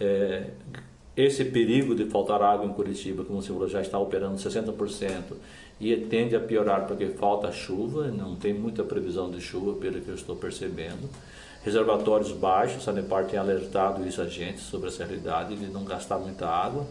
é, 0.00 0.50
esse 1.16 1.44
perigo 1.44 1.94
de 1.94 2.06
faltar 2.06 2.42
água 2.42 2.66
em 2.66 2.72
Curitiba, 2.72 3.24
como 3.24 3.40
você 3.40 3.52
falou, 3.52 3.68
já 3.68 3.80
está 3.80 3.98
operando 3.98 4.36
60% 4.36 5.34
e 5.80 5.96
tende 5.96 6.34
a 6.34 6.40
piorar 6.40 6.86
porque 6.86 7.06
falta 7.06 7.52
chuva, 7.52 8.08
não 8.08 8.34
tem 8.34 8.52
muita 8.52 8.82
previsão 8.82 9.30
de 9.30 9.40
chuva, 9.40 9.78
pelo 9.78 10.00
que 10.00 10.08
eu 10.08 10.14
estou 10.14 10.34
percebendo. 10.34 11.08
Reservatórios 11.62 12.32
baixos, 12.32 12.78
a 12.78 12.80
Sanepar 12.80 13.26
tem 13.26 13.38
alertado 13.38 14.06
isso 14.06 14.20
a 14.20 14.26
gente 14.26 14.58
sobre 14.58 14.88
essa 14.88 15.04
realidade 15.04 15.54
de 15.54 15.66
não 15.66 15.84
gastar 15.84 16.18
muita 16.18 16.48
água, 16.48 16.84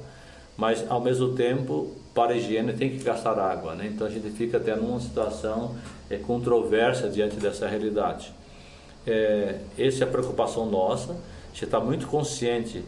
mas 0.56 0.90
ao 0.90 1.02
mesmo 1.02 1.36
tempo, 1.36 1.92
para 2.14 2.34
a 2.34 2.38
higiene 2.38 2.74
tem 2.74 2.90
que 2.90 3.04
gastar 3.04 3.40
água, 3.40 3.74
né? 3.74 3.90
então 3.94 4.06
a 4.06 4.10
gente 4.10 4.30
fica 4.32 4.58
até 4.58 4.76
numa 4.76 5.00
situação 5.00 5.76
é, 6.10 6.18
controversa 6.18 7.10
diante 7.10 7.38
dessa 7.38 7.68
realidade. 7.68 8.34
É, 9.06 9.60
essa 9.78 10.04
é 10.04 10.08
a 10.08 10.10
preocupação 10.10 10.66
nossa, 10.66 11.14
a 11.14 11.48
gente 11.54 11.66
está 11.66 11.80
muito 11.80 12.08
consciente 12.08 12.84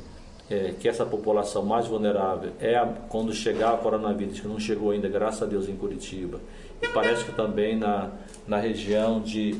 é, 0.50 0.74
que 0.80 0.88
essa 0.88 1.06
população 1.06 1.64
mais 1.64 1.88
vulnerável 1.88 2.52
é 2.60 2.76
a, 2.76 2.86
quando 2.86 3.34
chegar 3.34 3.74
o 3.74 3.78
coronavírus, 3.80 4.40
que 4.40 4.48
não 4.48 4.60
chegou 4.60 4.92
ainda, 4.92 5.08
graças 5.08 5.42
a 5.44 5.46
Deus, 5.46 5.68
em 5.68 5.76
Curitiba. 5.76 6.40
E 6.82 6.88
parece 6.90 7.26
que 7.26 7.32
também 7.32 7.78
na, 7.78 8.12
na 8.48 8.58
região 8.58 9.22
de, 9.22 9.56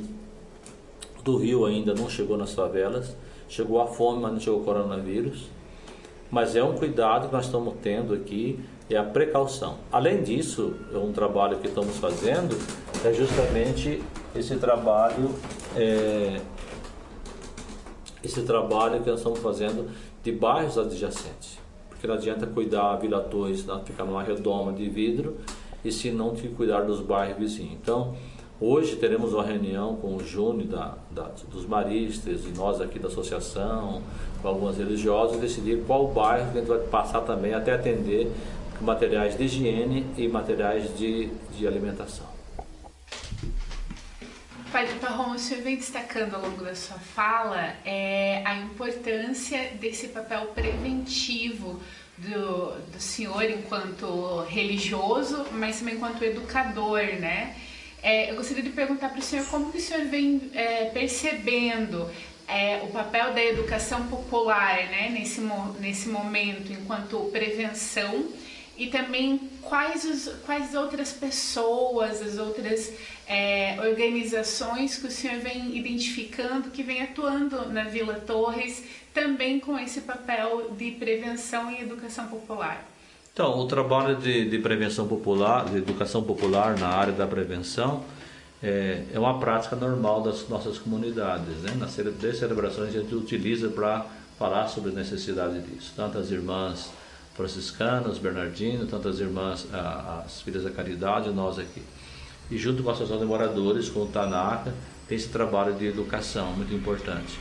do 1.24 1.38
Rio 1.38 1.66
ainda 1.66 1.94
não 1.94 2.10
chegou 2.10 2.38
nas 2.38 2.54
favelas. 2.54 3.16
Chegou 3.48 3.82
a 3.82 3.88
fome, 3.88 4.22
mas 4.22 4.34
não 4.34 4.40
chegou 4.40 4.62
o 4.62 4.64
coronavírus. 4.64 5.50
Mas 6.30 6.56
é 6.56 6.64
um 6.64 6.76
cuidado 6.76 7.28
que 7.28 7.34
nós 7.34 7.46
estamos 7.46 7.76
tendo 7.82 8.14
aqui, 8.14 8.60
é 8.90 8.98
a 8.98 9.04
precaução. 9.04 9.78
Além 9.92 10.22
disso, 10.22 10.76
é 10.94 10.98
um 10.98 11.12
trabalho 11.12 11.58
que 11.58 11.68
estamos 11.68 11.98
fazendo, 11.98 12.58
é 13.04 13.14
justamente 13.14 14.02
esse 14.36 14.56
trabalho, 14.58 15.32
é, 15.76 16.40
esse 18.24 18.42
trabalho 18.44 19.02
que 19.02 19.10
nós 19.10 19.20
estamos 19.20 19.40
fazendo 19.40 19.90
de 20.24 20.32
bairros 20.32 20.78
adjacentes. 20.78 21.58
Porque 21.90 22.06
não 22.06 22.16
adianta 22.16 22.46
cuidar 22.46 22.94
a 22.94 22.96
Vila 22.98 23.22
Torres, 23.22 23.66
ficar 23.86 24.06
numa 24.06 24.22
redoma 24.22 24.72
de 24.74 24.88
vidro, 24.88 25.38
e 25.84 25.92
se 25.92 26.12
não 26.12 26.36
te 26.36 26.48
cuidar 26.48 26.82
dos 26.82 27.00
bairros 27.00 27.38
vizinhos. 27.38 27.74
Então, 27.82 28.16
hoje 28.60 28.96
teremos 28.96 29.34
uma 29.34 29.44
reunião 29.44 29.96
com 29.96 30.16
o 30.16 30.20
Júnior 30.24 30.68
da, 30.68 30.98
da, 31.12 31.32
dos 31.52 31.66
maristas 31.66 32.44
e 32.46 32.50
nós 32.50 32.82
aqui 32.82 32.98
da 32.98 33.08
associação, 33.08 34.02
com 34.42 34.48
algumas 34.48 34.78
religiosas, 34.78 35.40
decidir 35.40 35.84
qual 35.86 36.08
bairro 36.08 36.52
que 36.52 36.58
a 36.58 36.62
gente 36.62 36.70
vai 36.70 36.80
passar 36.80 37.22
também 37.22 37.54
até 37.54 37.74
atender 37.74 38.32
materiais 38.82 39.38
de 39.38 39.44
higiene 39.44 40.06
e 40.18 40.28
materiais 40.28 40.98
de, 40.98 41.30
de 41.58 41.68
alimentação. 41.68 42.36
Padre 44.72 44.96
Parrom, 45.00 45.36
o 45.36 45.40
senhor 45.40 45.64
vem 45.64 45.78
destacando 45.78 46.36
ao 46.36 46.42
longo 46.42 46.64
da 46.64 46.76
sua 46.76 46.98
fala 46.98 47.74
é, 47.86 48.42
a 48.44 48.58
importância 48.58 49.72
desse 49.80 50.10
papel 50.10 50.48
preventivo 50.48 51.80
do, 52.18 52.72
do 52.92 53.00
senhor 53.00 53.44
enquanto 53.50 54.42
religioso, 54.50 55.46
mas 55.54 55.80
também 55.80 55.96
enquanto 55.96 56.24
educador, 56.24 57.02
né? 57.20 57.56
É, 58.04 58.30
eu 58.32 58.36
gostaria 58.36 58.62
de 58.62 58.70
perguntar 58.70 59.10
para 59.10 59.20
o 59.20 59.22
senhor 59.22 59.46
como 59.48 59.72
que 59.72 59.78
o 59.78 59.82
senhor 59.82 60.06
vem 60.08 60.52
é, 60.54 60.86
percebendo 60.86 62.10
é, 62.48 62.82
o 62.84 62.88
papel 62.88 63.34
da 63.34 63.44
educação 63.44 64.06
popular 64.08 64.76
né, 64.90 65.10
nesse, 65.10 65.42
nesse 65.80 66.10
momento 66.10 66.72
enquanto 66.72 67.18
prevenção 67.32 68.26
e 68.78 68.88
também 68.88 69.40
quais, 69.62 70.04
os, 70.04 70.34
quais 70.46 70.76
outras 70.76 71.12
pessoas, 71.12 72.22
as 72.22 72.38
outras 72.38 72.92
é, 73.28 73.78
organizações 73.80 74.98
que 74.98 75.08
o 75.08 75.12
senhor 75.12 75.40
vem 75.40 75.78
identificando, 75.78 76.70
que 76.70 76.84
vem 76.84 77.02
atuando 77.02 77.70
na 77.70 77.86
Vila 77.86 78.16
Torres, 78.16 78.84
também 79.14 79.60
com 79.60 79.78
esse 79.80 80.02
papel 80.02 80.72
de 80.78 80.92
prevenção 80.92 81.72
e 81.72 81.82
educação 81.82 82.28
popular? 82.28 82.86
Então, 83.34 83.60
o 83.60 83.68
trabalho 83.68 84.16
de, 84.16 84.50
de 84.50 84.60
prevenção 84.60 85.08
popular, 85.08 85.66
de 85.66 85.78
educação 85.78 86.24
popular 86.24 86.78
na 86.78 86.88
área 86.88 87.14
da 87.14 87.28
prevenção, 87.28 88.04
é, 88.64 89.04
é 89.14 89.20
uma 89.20 89.40
prática 89.40 89.76
normal 89.76 90.22
das 90.22 90.48
nossas 90.48 90.78
comunidades. 90.78 91.58
Né? 91.62 91.76
Nas 91.78 91.92
celebrações 91.92 92.96
a 92.96 93.00
gente 93.00 93.14
utiliza 93.14 93.70
para 93.70 94.06
falar 94.40 94.68
sobre 94.68 94.92
a 94.92 94.94
necessidade 94.94 95.60
disso. 95.62 95.94
Tantas 95.96 96.32
irmãs 96.32 96.90
franciscanas, 97.36 98.18
Bernardino, 98.18 98.86
tantas 98.88 99.20
irmãs, 99.20 99.68
as 100.26 100.42
filhas 100.42 100.64
da 100.64 100.72
caridade, 100.72 101.30
nós 101.32 101.60
aqui. 101.60 101.82
E 102.50 102.58
junto 102.58 102.82
com 102.82 102.90
a 102.90 102.94
Associação 102.94 103.20
de 103.20 103.26
Moradores, 103.26 103.90
com 103.90 104.04
o 104.04 104.08
TANACA, 104.08 104.74
tem 105.08 105.18
esse 105.18 105.30
trabalho 105.30 105.74
de 105.74 105.86
educação 105.86 106.54
muito 106.54 106.74
importante. 106.74 107.38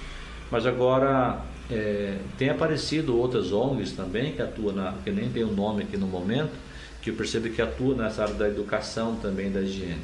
Mas 0.51 0.67
agora 0.67 1.41
é, 1.71 2.19
tem 2.37 2.51
aparecido 2.51 3.17
outras 3.17 3.53
ONGs 3.53 3.93
também 3.93 4.33
que 4.33 4.43
atuam, 4.43 4.75
na, 4.75 4.95
que 5.05 5.11
nem 5.11 5.31
tem 5.31 5.45
o 5.45 5.49
um 5.49 5.55
nome 5.55 5.83
aqui 5.83 5.97
no 5.97 6.07
momento, 6.07 6.53
que 7.01 7.11
eu 7.11 7.15
percebo 7.15 7.49
que 7.51 7.63
atuam 7.63 7.97
nessa 7.97 8.23
área 8.23 8.35
da 8.35 8.49
educação 8.49 9.17
também, 9.17 9.53
da 9.53 9.61
higiene. 9.61 10.03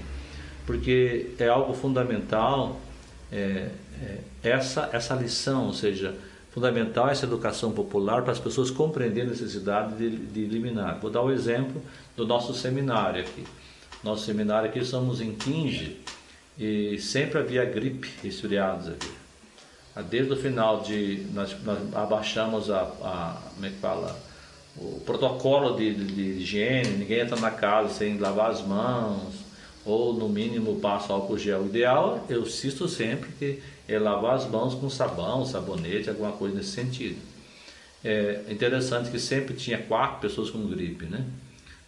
Porque 0.66 1.30
é 1.38 1.48
algo 1.48 1.74
fundamental 1.74 2.78
é, 3.32 3.70
é, 4.02 4.18
essa, 4.42 4.88
essa 4.92 5.14
lição, 5.14 5.66
ou 5.66 5.72
seja, 5.72 6.14
fundamental 6.50 7.08
essa 7.08 7.26
educação 7.26 7.72
popular 7.72 8.22
para 8.22 8.32
as 8.32 8.38
pessoas 8.38 8.70
compreenderem 8.70 9.28
a 9.28 9.32
necessidade 9.32 9.96
de, 9.96 10.16
de 10.16 10.40
eliminar. 10.44 10.98
Vou 11.00 11.10
dar 11.10 11.22
o 11.22 11.26
um 11.26 11.30
exemplo 11.30 11.80
do 12.16 12.26
nosso 12.26 12.52
seminário 12.54 13.22
aqui. 13.22 13.44
Nosso 14.02 14.24
seminário 14.24 14.68
aqui 14.68 14.84
somos 14.84 15.20
em 15.20 15.34
15 15.34 15.96
e 16.58 16.98
sempre 16.98 17.38
havia 17.38 17.64
gripe, 17.64 18.08
resfriados 18.22 18.88
aqui. 18.88 19.10
Ah, 19.94 20.02
desde 20.02 20.32
o 20.32 20.36
final 20.36 20.80
de. 20.80 21.26
Nós, 21.32 21.56
nós 21.64 21.78
abaixamos 21.94 22.70
a, 22.70 22.82
a, 22.82 23.42
Como 23.54 23.66
é 23.66 23.70
que 23.70 23.76
fala? 23.76 24.18
O 24.76 25.00
protocolo 25.00 25.76
de, 25.76 25.92
de, 25.92 26.04
de 26.04 26.22
higiene, 26.40 26.90
ninguém 26.90 27.20
entra 27.20 27.38
na 27.40 27.50
casa 27.50 27.92
sem 27.92 28.18
lavar 28.18 28.50
as 28.50 28.62
mãos, 28.62 29.34
ou 29.84 30.14
no 30.14 30.28
mínimo 30.28 30.78
passa 30.80 31.12
álcool 31.12 31.36
gel. 31.36 31.62
O 31.62 31.66
ideal, 31.66 32.24
eu 32.28 32.42
insisto 32.42 32.88
sempre 32.88 33.30
que 33.32 33.60
é 33.94 33.98
lavar 33.98 34.34
as 34.34 34.48
mãos 34.48 34.74
com 34.74 34.88
sabão, 34.88 35.44
sabonete, 35.44 36.08
alguma 36.08 36.32
coisa 36.32 36.56
nesse 36.56 36.70
sentido. 36.70 37.18
É 38.04 38.44
interessante 38.48 39.10
que 39.10 39.18
sempre 39.18 39.54
tinha 39.54 39.78
quatro 39.78 40.20
pessoas 40.20 40.48
com 40.48 40.66
gripe, 40.66 41.06
né? 41.06 41.24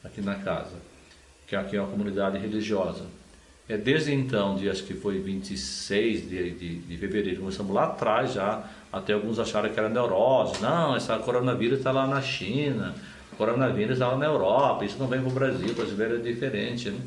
Aqui 0.04 0.21
na 0.21 0.35
casa, 0.35 0.75
que 1.47 1.54
aqui 1.54 1.76
é 1.76 1.80
uma 1.80 1.90
comunidade 1.90 2.38
religiosa. 2.38 3.06
É 3.68 3.76
desde 3.76 4.12
então, 4.12 4.59
acho 4.71 4.82
que 4.82 4.94
foi 4.94 5.21
26 5.21 6.28
de, 6.28 6.50
de, 6.50 6.78
de 6.80 6.97
fevereiro, 6.99 7.40
começamos 7.40 7.73
lá 7.73 7.85
atrás 7.85 8.32
já, 8.32 8.68
até 8.92 9.12
alguns 9.12 9.38
acharam 9.38 9.71
que 9.71 9.78
era 9.78 9.88
neurose. 9.88 10.61
Não, 10.61 10.97
essa 10.97 11.16
coronavírus 11.18 11.78
está 11.78 11.92
lá 11.92 12.06
na 12.06 12.21
China, 12.21 12.94
coronavírus 13.38 13.94
está 13.94 14.09
lá 14.09 14.16
na 14.16 14.26
Europa, 14.26 14.85
isso 14.85 14.99
não 14.99 15.06
vem 15.06 15.21
para 15.21 15.30
o 15.30 15.32
Brasil, 15.32 15.71
o 15.71 15.75
brasileiro 15.75 16.16
é 16.16 16.18
diferente, 16.18 16.90
né? 16.90 17.00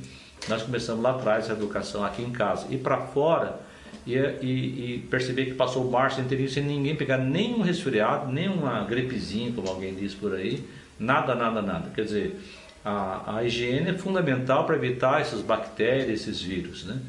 Nós 0.47 0.61
começamos 0.61 1.03
lá 1.03 1.11
atrás 1.11 1.45
essa 1.45 1.53
educação 1.53 2.03
aqui 2.03 2.21
em 2.21 2.31
casa. 2.31 2.67
E 2.69 2.77
para 2.77 2.97
fora, 2.97 3.59
e, 4.05 4.15
e, 4.15 4.95
e, 4.95 5.07
perceber 5.09 5.45
que 5.45 5.53
passou 5.53 5.87
o 5.87 5.91
março 5.91 6.21
inteirinho 6.21 6.49
sem 6.49 6.63
ninguém 6.63 6.95
pegar 6.95 7.17
nenhum 7.17 7.61
resfriado, 7.61 8.31
nenhuma 8.31 8.83
gripezinha, 8.83 9.51
como 9.51 9.67
alguém 9.67 9.93
diz 9.95 10.13
por 10.13 10.33
aí, 10.33 10.63
nada, 10.99 11.35
nada, 11.35 11.61
nada. 11.61 11.89
Quer 11.93 12.05
dizer, 12.05 12.39
a, 12.83 13.37
a 13.37 13.43
higiene 13.43 13.89
é 13.89 13.93
fundamental 13.93 14.65
para 14.65 14.75
evitar 14.75 15.21
essas 15.21 15.41
bactérias, 15.41 16.21
esses 16.21 16.41
vírus, 16.41 16.85
né? 16.85 16.99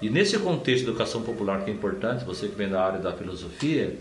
E 0.00 0.08
nesse 0.08 0.38
contexto 0.38 0.84
de 0.84 0.90
educação 0.90 1.22
popular 1.22 1.64
que 1.64 1.70
é 1.70 1.74
importante, 1.74 2.24
você 2.24 2.46
que 2.46 2.54
vem 2.54 2.68
da 2.68 2.84
área 2.84 3.00
da 3.00 3.12
filosofia, 3.12 3.96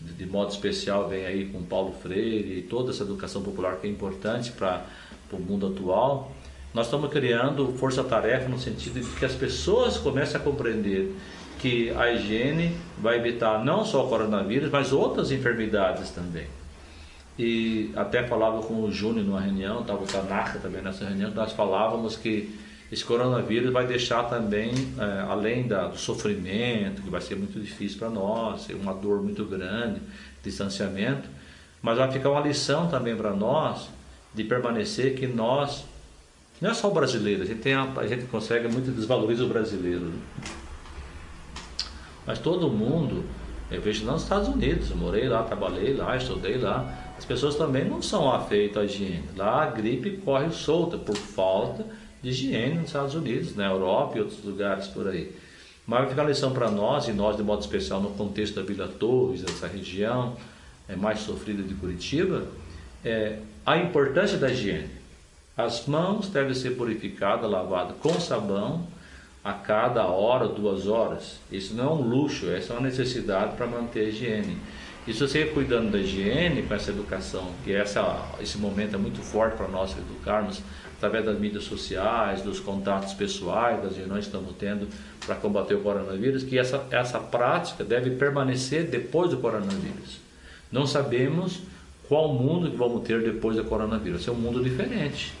de, 0.00 0.12
de 0.12 0.26
modo 0.26 0.50
especial 0.50 1.08
vem 1.08 1.24
aí 1.24 1.46
com 1.46 1.62
Paulo 1.62 1.94
Freire 2.02 2.58
e 2.58 2.62
toda 2.62 2.90
essa 2.90 3.02
educação 3.02 3.42
popular 3.42 3.76
que 3.76 3.86
é 3.86 3.90
importante 3.90 4.52
para 4.52 4.84
o 5.32 5.38
mundo 5.38 5.66
atual, 5.66 6.32
nós 6.74 6.86
estamos 6.86 7.10
criando 7.10 7.72
força-tarefa 7.78 8.48
no 8.48 8.58
sentido 8.58 9.00
de 9.00 9.06
que 9.16 9.24
as 9.24 9.34
pessoas 9.34 9.96
comecem 9.96 10.36
a 10.36 10.40
compreender 10.44 11.14
que 11.58 11.90
a 11.90 12.12
higiene 12.12 12.76
vai 12.98 13.16
evitar 13.16 13.64
não 13.64 13.84
só 13.84 14.06
o 14.06 14.08
coronavírus, 14.08 14.70
mas 14.70 14.92
outras 14.92 15.30
enfermidades 15.30 16.10
também. 16.10 16.46
E 17.38 17.92
até 17.94 18.26
falava 18.26 18.62
com 18.62 18.82
o 18.82 18.90
Júnior 18.90 19.24
numa 19.24 19.40
reunião, 19.40 19.80
estava 19.80 20.02
o 20.02 20.06
Tanaka 20.06 20.58
também 20.58 20.82
nessa 20.82 21.04
reunião, 21.04 21.30
nós 21.30 21.52
falávamos 21.52 22.16
que 22.16 22.58
esse 22.90 23.04
coronavírus 23.04 23.70
vai 23.72 23.86
deixar 23.86 24.24
também, 24.24 24.72
é, 24.98 25.20
além 25.28 25.68
da, 25.68 25.88
do 25.88 25.98
sofrimento, 25.98 27.02
que 27.02 27.10
vai 27.10 27.20
ser 27.20 27.36
muito 27.36 27.60
difícil 27.60 27.98
para 27.98 28.08
nós, 28.08 28.66
uma 28.70 28.94
dor 28.94 29.22
muito 29.22 29.44
grande, 29.44 30.00
distanciamento, 30.42 31.28
mas 31.82 31.98
vai 31.98 32.10
ficar 32.10 32.30
uma 32.30 32.40
lição 32.40 32.88
também 32.88 33.14
para 33.14 33.32
nós 33.32 33.88
de 34.34 34.42
permanecer 34.42 35.14
que 35.14 35.26
nós, 35.26 35.84
não 36.60 36.70
é 36.70 36.74
só 36.74 36.88
o 36.88 36.94
brasileiro, 36.94 37.42
a 37.42 37.44
gente, 37.44 37.60
tem 37.60 37.74
a, 37.74 37.82
a 37.82 38.06
gente 38.06 38.24
consegue 38.24 38.68
muito 38.68 38.90
desvalorizar 38.90 39.44
o 39.44 39.48
brasileiro. 39.48 40.06
Né? 40.06 40.18
Mas 42.28 42.38
todo 42.38 42.68
mundo, 42.68 43.24
eu 43.70 43.80
vejo 43.80 44.04
nos 44.04 44.24
Estados 44.24 44.48
Unidos, 44.48 44.90
morei 44.90 45.26
lá, 45.26 45.44
trabalhei 45.44 45.94
lá, 45.94 46.14
estudei 46.14 46.58
lá, 46.58 47.14
as 47.16 47.24
pessoas 47.24 47.54
também 47.54 47.86
não 47.86 48.02
são 48.02 48.30
afeitas 48.30 48.82
à 48.82 48.84
higiene. 48.84 49.24
Lá 49.34 49.62
a 49.62 49.66
gripe 49.70 50.18
corre 50.18 50.50
solta 50.50 50.98
por 50.98 51.16
falta 51.16 51.86
de 52.22 52.28
higiene 52.28 52.74
nos 52.74 52.88
Estados 52.88 53.14
Unidos, 53.14 53.56
na 53.56 53.70
Europa 53.70 54.18
e 54.18 54.20
outros 54.20 54.44
lugares 54.44 54.88
por 54.88 55.08
aí. 55.08 55.34
Mas 55.86 56.00
vai 56.00 56.10
ficar 56.10 56.22
a 56.24 56.26
lição 56.26 56.52
para 56.52 56.70
nós, 56.70 57.08
e 57.08 57.14
nós 57.14 57.34
de 57.34 57.42
modo 57.42 57.62
especial 57.62 57.98
no 57.98 58.10
contexto 58.10 58.56
da 58.56 58.62
Vila 58.62 58.88
Torres, 58.88 59.40
dessa 59.40 59.66
região, 59.66 60.36
é, 60.86 60.94
mais 60.94 61.20
sofrida 61.20 61.62
de 61.62 61.72
Curitiba, 61.76 62.46
é 63.02 63.38
a 63.64 63.78
importância 63.78 64.36
da 64.36 64.50
higiene. 64.50 64.90
As 65.56 65.86
mãos 65.86 66.28
devem 66.28 66.52
ser 66.52 66.72
purificadas, 66.72 67.50
lavadas 67.50 67.96
com 68.02 68.20
sabão 68.20 68.86
a 69.48 69.54
cada 69.54 70.06
hora, 70.06 70.46
duas 70.46 70.86
horas. 70.86 71.38
Isso 71.50 71.74
não 71.74 71.84
é 71.84 71.92
um 71.92 72.02
luxo, 72.02 72.50
essa 72.50 72.74
é 72.74 72.76
uma 72.76 72.86
necessidade 72.86 73.56
para 73.56 73.66
manter 73.66 74.00
a 74.00 74.08
higiene. 74.08 74.58
E 75.06 75.12
se 75.14 75.20
você 75.20 75.40
ir 75.40 75.54
cuidando 75.54 75.90
da 75.90 75.98
higiene 75.98 76.62
com 76.64 76.74
essa 76.74 76.90
educação, 76.90 77.48
que 77.64 77.72
essa, 77.72 78.28
esse 78.42 78.58
momento 78.58 78.96
é 78.96 78.98
muito 78.98 79.22
forte 79.22 79.56
para 79.56 79.66
nós 79.66 79.96
educarmos, 79.96 80.60
através 80.98 81.24
das 81.24 81.38
mídias 81.38 81.64
sociais, 81.64 82.42
dos 82.42 82.60
contatos 82.60 83.14
pessoais, 83.14 83.82
das 83.82 83.96
reuniões 83.96 84.26
que 84.26 84.36
estamos 84.36 84.54
tendo 84.58 84.86
para 85.24 85.34
combater 85.34 85.76
o 85.76 85.80
coronavírus, 85.80 86.42
que 86.42 86.58
essa, 86.58 86.84
essa 86.90 87.18
prática 87.18 87.82
deve 87.82 88.10
permanecer 88.10 88.90
depois 88.90 89.30
do 89.30 89.38
coronavírus. 89.38 90.20
Não 90.70 90.86
sabemos 90.86 91.60
qual 92.06 92.34
mundo 92.34 92.70
que 92.70 92.76
vamos 92.76 93.02
ter 93.02 93.22
depois 93.22 93.56
do 93.56 93.64
coronavírus. 93.64 94.28
É 94.28 94.30
um 94.30 94.34
mundo 94.34 94.62
diferente. 94.62 95.32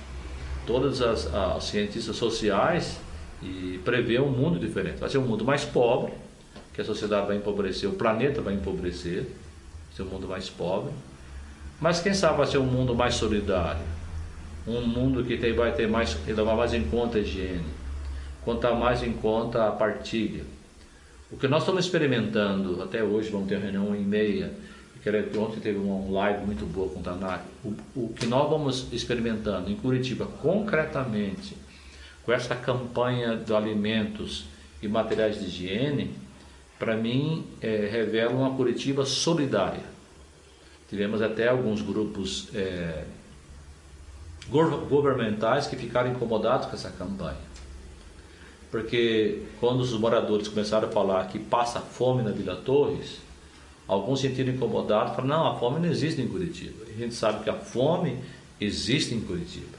Todas 0.66 1.02
as, 1.02 1.26
as 1.34 1.64
cientistas 1.64 2.16
sociais 2.16 2.98
e 3.42 3.80
prevê 3.84 4.18
um 4.18 4.30
mundo 4.30 4.58
diferente. 4.58 4.98
Vai 4.98 5.08
ser 5.08 5.18
um 5.18 5.26
mundo 5.26 5.44
mais 5.44 5.64
pobre, 5.64 6.12
que 6.74 6.80
a 6.80 6.84
sociedade 6.84 7.26
vai 7.26 7.36
empobrecer, 7.36 7.88
o 7.88 7.92
planeta 7.92 8.40
vai 8.40 8.54
empobrecer, 8.54 9.22
vai 9.22 9.96
ser 9.96 10.02
um 10.02 10.06
mundo 10.06 10.28
mais 10.28 10.48
pobre. 10.48 10.92
Mas 11.80 12.00
quem 12.00 12.14
sabe 12.14 12.38
vai 12.38 12.46
ser 12.46 12.58
um 12.58 12.66
mundo 12.66 12.94
mais 12.94 13.14
solidário, 13.14 13.80
um 14.66 14.80
mundo 14.80 15.24
que 15.24 15.36
tem, 15.36 15.52
vai 15.52 15.72
ter 15.72 15.88
mais, 15.88 16.16
levar 16.26 16.56
mais 16.56 16.74
em 16.74 16.84
conta 16.84 17.18
a 17.18 17.20
higiene, 17.20 17.64
contar 18.44 18.74
mais 18.74 19.02
em 19.02 19.12
conta 19.12 19.68
a 19.68 19.70
partilha. 19.70 20.44
O 21.30 21.36
que 21.36 21.46
nós 21.46 21.62
estamos 21.62 21.84
experimentando 21.84 22.82
até 22.82 23.02
hoje, 23.02 23.30
vamos 23.30 23.48
ter 23.48 23.56
uma 23.56 23.64
reunião 23.64 23.94
em 23.94 24.04
meia, 24.04 24.52
que 25.02 25.38
ontem 25.38 25.60
teve 25.60 25.78
uma 25.78 26.10
live 26.10 26.44
muito 26.44 26.66
boa 26.66 26.88
com 26.88 27.00
o 27.00 27.02
Tanak, 27.02 27.44
o, 27.64 27.74
o 27.94 28.12
que 28.14 28.26
nós 28.26 28.48
vamos 28.50 28.92
experimentando 28.92 29.70
em 29.70 29.76
Curitiba 29.76 30.26
concretamente, 30.42 31.56
com 32.28 32.32
essa 32.34 32.54
campanha 32.54 33.36
de 33.38 33.54
alimentos 33.54 34.44
e 34.82 34.86
materiais 34.86 35.40
de 35.40 35.46
higiene, 35.46 36.14
para 36.78 36.94
mim 36.94 37.46
é, 37.58 37.88
revela 37.90 38.34
uma 38.34 38.54
Curitiba 38.54 39.06
solidária. 39.06 39.80
Tivemos 40.90 41.22
até 41.22 41.48
alguns 41.48 41.80
grupos 41.80 42.48
é, 42.54 43.04
governamentais 44.50 45.68
que 45.68 45.74
ficaram 45.74 46.10
incomodados 46.10 46.66
com 46.66 46.74
essa 46.74 46.90
campanha. 46.90 47.48
Porque 48.70 49.44
quando 49.58 49.80
os 49.80 49.94
moradores 49.94 50.48
começaram 50.48 50.86
a 50.86 50.92
falar 50.92 51.28
que 51.28 51.38
passa 51.38 51.80
fome 51.80 52.22
na 52.22 52.30
Vila 52.30 52.56
Torres, 52.56 53.20
alguns 53.86 54.20
sentiram 54.20 54.52
incomodados, 54.52 55.16
falaram, 55.16 55.44
não, 55.44 55.46
a 55.46 55.58
fome 55.58 55.80
não 55.80 55.90
existe 55.90 56.20
em 56.20 56.28
Curitiba. 56.28 56.84
A 56.94 56.98
gente 56.98 57.14
sabe 57.14 57.42
que 57.42 57.48
a 57.48 57.54
fome 57.54 58.18
existe 58.60 59.14
em 59.14 59.20
Curitiba. 59.22 59.77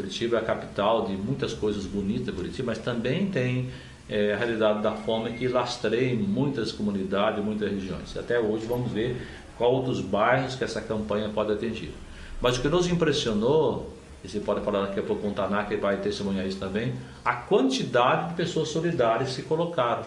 Curitiba 0.00 0.36
é 0.36 0.40
a 0.40 0.42
capital 0.42 1.04
de 1.06 1.12
muitas 1.12 1.52
coisas 1.52 1.84
bonitas, 1.84 2.34
Curitiba, 2.34 2.68
mas 2.68 2.78
também 2.78 3.26
tem 3.26 3.68
é, 4.08 4.32
a 4.32 4.36
realidade 4.36 4.82
da 4.82 4.92
fome 4.92 5.34
que 5.34 5.46
lastreia 5.46 6.14
muitas 6.14 6.72
comunidades, 6.72 7.44
muitas 7.44 7.70
regiões. 7.70 8.16
Até 8.16 8.40
hoje 8.40 8.64
vamos 8.64 8.90
ver 8.90 9.20
qual 9.58 9.72
outros 9.74 10.00
bairros 10.00 10.54
que 10.54 10.64
essa 10.64 10.80
campanha 10.80 11.28
pode 11.28 11.52
atingir. 11.52 11.92
Mas 12.40 12.56
o 12.56 12.62
que 12.62 12.68
nos 12.68 12.88
impressionou, 12.88 13.94
e 14.24 14.28
você 14.28 14.40
pode 14.40 14.62
falar 14.62 14.86
daqui 14.86 15.00
a 15.00 15.02
pouco 15.02 15.22
com 15.22 15.28
o 15.28 15.32
Taná, 15.32 15.64
que 15.64 15.76
vai 15.76 15.98
testemunhar 15.98 16.46
isso 16.46 16.58
também, 16.58 16.94
a 17.22 17.34
quantidade 17.34 18.30
de 18.30 18.34
pessoas 18.34 18.68
solidárias 18.70 19.30
se 19.30 19.42
colocaram. 19.42 20.04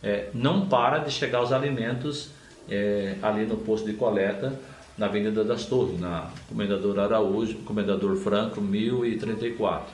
É, 0.00 0.28
não 0.32 0.68
para 0.68 0.98
de 0.98 1.10
chegar 1.10 1.42
os 1.42 1.52
alimentos 1.52 2.30
é, 2.68 3.16
ali 3.20 3.46
no 3.46 3.56
posto 3.56 3.86
de 3.86 3.94
coleta 3.94 4.56
na 4.96 5.06
Avenida 5.06 5.44
das 5.44 5.66
Torres, 5.66 6.00
na 6.00 6.30
Comendador 6.48 6.98
Araújo, 6.98 7.58
Comendador 7.58 8.16
Franco, 8.16 8.60
1034. 8.60 9.86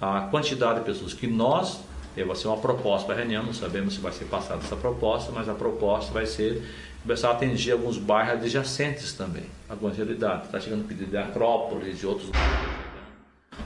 A 0.00 0.22
quantidade 0.30 0.80
de 0.80 0.86
pessoas 0.86 1.12
que 1.12 1.26
nós, 1.26 1.80
é, 2.16 2.24
vai 2.24 2.36
ser 2.36 2.48
uma 2.48 2.56
proposta 2.56 3.06
para 3.06 3.16
a 3.16 3.18
reunião, 3.18 3.42
não 3.42 3.52
sabemos 3.52 3.94
se 3.94 4.00
vai 4.00 4.12
ser 4.12 4.24
passada 4.26 4.60
essa 4.64 4.76
proposta, 4.76 5.30
mas 5.32 5.48
a 5.48 5.54
proposta 5.54 6.12
vai 6.12 6.26
ser 6.26 6.62
começar 7.02 7.30
a 7.30 7.32
atingir 7.32 7.72
alguns 7.72 7.98
bairros 7.98 8.34
adjacentes 8.34 9.12
também, 9.12 9.44
algumas 9.68 9.96
realidades. 9.96 10.46
Está 10.46 10.60
chegando 10.60 10.86
pedido 10.86 11.10
de 11.10 11.16
Acrópolis, 11.16 11.98
de 11.98 12.06
outros 12.06 12.30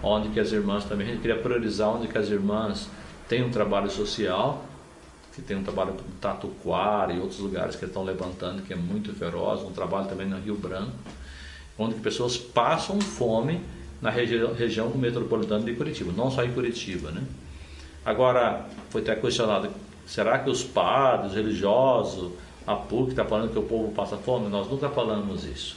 onde 0.02 0.31
que 0.31 0.40
as 0.40 0.50
irmãs 0.50 0.85
também, 0.85 1.07
a 1.07 1.11
gente 1.11 1.20
queria 1.20 1.38
priorizar 1.38 1.88
onde 1.90 2.09
que 2.09 2.18
as 2.18 2.28
irmãs 2.28 2.88
têm 3.28 3.44
um 3.44 3.50
trabalho 3.50 3.90
social 3.90 4.64
que 5.35 5.40
tem 5.40 5.57
um 5.57 5.62
trabalho 5.62 5.95
no 5.95 6.03
Tatuquara 6.21 7.12
e 7.12 7.18
outros 7.18 7.38
lugares 7.38 7.77
que 7.77 7.85
estão 7.85 8.05
levantando, 8.05 8.62
que 8.62 8.73
é 8.73 8.77
muito 8.77 9.14
feroz, 9.14 9.62
um 9.62 9.73
trabalho 9.73 10.07
também 10.09 10.27
no 10.27 10.38
Rio 10.38 10.57
Branco, 10.57 10.92
onde 11.79 11.95
pessoas 11.97 12.37
passam 12.37 13.01
fome 13.01 13.61
na 14.01 14.11
região, 14.11 14.53
região 14.53 14.90
metropolitana 14.90 15.64
de 15.64 15.75
Curitiba, 15.75 16.12
não 16.14 16.31
só 16.31 16.45
em 16.45 16.53
Curitiba. 16.53 17.11
Né? 17.11 17.23
Agora, 18.05 18.66
foi 18.90 19.01
até 19.01 19.14
questionado, 19.16 19.71
será 20.07 20.38
que 20.38 20.51
os 20.51 20.62
padres, 20.62 21.31
os 21.31 21.37
religiosos, 21.37 22.33
a 22.66 22.75
PUC 22.75 23.11
está 23.11 23.25
falando 23.25 23.53
que 23.53 23.59
o 23.59 23.62
povo 23.62 23.92
passa 23.92 24.16
fome? 24.16 24.49
Nós 24.49 24.68
nunca 24.68 24.88
falamos 24.90 25.45
isso. 25.45 25.77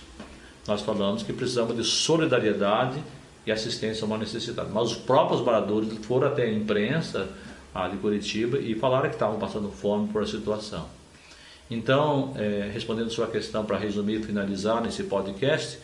Nós 0.67 0.81
falamos 0.81 1.23
que 1.23 1.31
precisamos 1.31 1.75
de 1.75 1.83
solidariedade 1.83 3.01
e 3.45 3.51
assistência 3.51 4.03
a 4.03 4.07
uma 4.07 4.17
necessidade. 4.17 4.69
Mas 4.73 4.91
os 4.91 4.97
próprios 4.97 5.41
moradores 5.41 5.93
foram 6.05 6.27
até 6.27 6.43
a 6.43 6.51
imprensa 6.51 7.29
a 7.75 7.89
de 7.89 7.97
Curitiba 7.97 8.57
e 8.57 8.73
falaram 8.73 9.09
que 9.09 9.15
estavam 9.15 9.37
passando 9.37 9.69
fome 9.69 10.07
por 10.07 10.23
a 10.23 10.25
situação. 10.25 10.87
Então, 11.69 12.33
é, 12.37 12.69
respondendo 12.73 13.09
sua 13.09 13.27
questão 13.27 13.65
para 13.65 13.77
resumir 13.77 14.21
e 14.21 14.23
finalizar 14.23 14.81
nesse 14.81 15.03
podcast, 15.03 15.77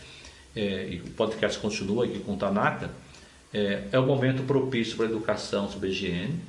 é, 0.56 0.88
e 0.90 1.02
o 1.06 1.10
podcast 1.12 1.60
continua 1.60 2.06
aqui 2.06 2.20
com 2.20 2.34
o 2.34 2.38
Tanaka, 2.38 2.90
é, 3.54 3.84
é 3.92 4.00
o 4.00 4.06
momento 4.06 4.44
propício 4.44 4.96
para 4.96 5.08
a 5.08 5.10
educação 5.10 5.70
sobre 5.70 5.90
a 5.90 5.92
higiene, 5.92 6.40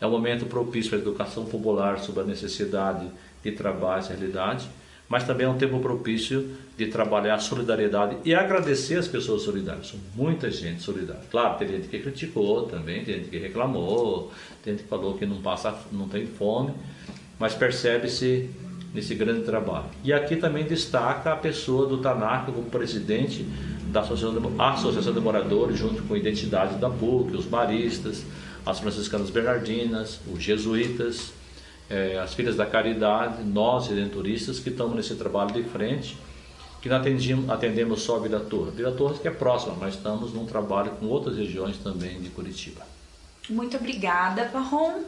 é 0.00 0.06
o 0.06 0.10
momento 0.10 0.46
propício 0.46 0.90
para 0.90 0.98
a 0.98 1.02
educação 1.02 1.44
popular 1.44 2.00
sobre 2.00 2.22
a 2.22 2.24
necessidade 2.24 3.06
de 3.44 3.52
trabalho, 3.52 4.00
essa 4.00 4.12
realidade, 4.12 4.68
mas 5.10 5.24
também 5.24 5.44
é 5.44 5.50
um 5.50 5.58
tempo 5.58 5.80
propício 5.80 6.48
de 6.78 6.86
trabalhar 6.86 7.34
a 7.34 7.38
solidariedade 7.40 8.18
e 8.24 8.32
agradecer 8.32 8.94
as 8.94 9.08
pessoas 9.08 9.42
solidárias. 9.42 9.88
São 9.88 9.98
muita 10.14 10.48
gente 10.52 10.80
solidária. 10.80 11.24
Claro, 11.28 11.58
tem 11.58 11.66
gente 11.66 11.88
que 11.88 11.98
criticou 11.98 12.62
também, 12.62 13.04
tem 13.04 13.16
gente 13.16 13.28
que 13.28 13.36
reclamou, 13.36 14.30
tem 14.62 14.74
gente 14.74 14.84
que 14.84 14.88
falou 14.88 15.18
que 15.18 15.26
não 15.26 15.42
passa, 15.42 15.76
não 15.90 16.08
tem 16.08 16.26
fome, 16.26 16.72
mas 17.40 17.54
percebe-se 17.54 18.48
nesse 18.94 19.16
grande 19.16 19.42
trabalho. 19.42 19.86
E 20.04 20.12
aqui 20.12 20.36
também 20.36 20.64
destaca 20.64 21.32
a 21.32 21.36
pessoa 21.36 21.88
do 21.88 21.98
Tanaka 21.98 22.52
como 22.52 22.70
presidente 22.70 23.44
da 23.88 24.02
Associação 24.02 25.12
de, 25.12 25.20
Moradores, 25.20 25.76
junto 25.76 26.04
com 26.04 26.14
a 26.14 26.18
Identidade 26.18 26.76
da 26.76 26.88
PUC, 26.88 27.36
os 27.36 27.48
maristas, 27.48 28.24
as 28.64 28.78
franciscanas 28.78 29.28
bernardinas, 29.28 30.20
os 30.32 30.40
jesuítas, 30.40 31.32
é, 31.90 32.18
as 32.18 32.32
Filhas 32.32 32.56
da 32.56 32.64
Caridade, 32.64 33.42
nós 33.42 33.88
redentoristas 33.88 34.60
que 34.60 34.70
estamos 34.70 34.94
nesse 34.94 35.16
trabalho 35.16 35.52
de 35.52 35.64
frente, 35.64 36.16
que 36.80 36.88
não 36.88 36.96
atendemos, 36.96 37.50
atendemos 37.50 38.02
só 38.02 38.16
a 38.16 38.20
Vila 38.20 38.40
Torres. 38.40 38.74
Vila 38.74 38.92
Torres 38.92 39.18
que 39.18 39.28
é 39.28 39.30
próxima, 39.30 39.74
mas 39.78 39.94
estamos 39.94 40.32
num 40.32 40.46
trabalho 40.46 40.92
com 40.92 41.06
outras 41.06 41.36
regiões 41.36 41.76
também 41.78 42.20
de 42.20 42.30
Curitiba. 42.30 42.88
Muito 43.48 43.76
obrigada, 43.76 44.44
Parron. 44.44 45.02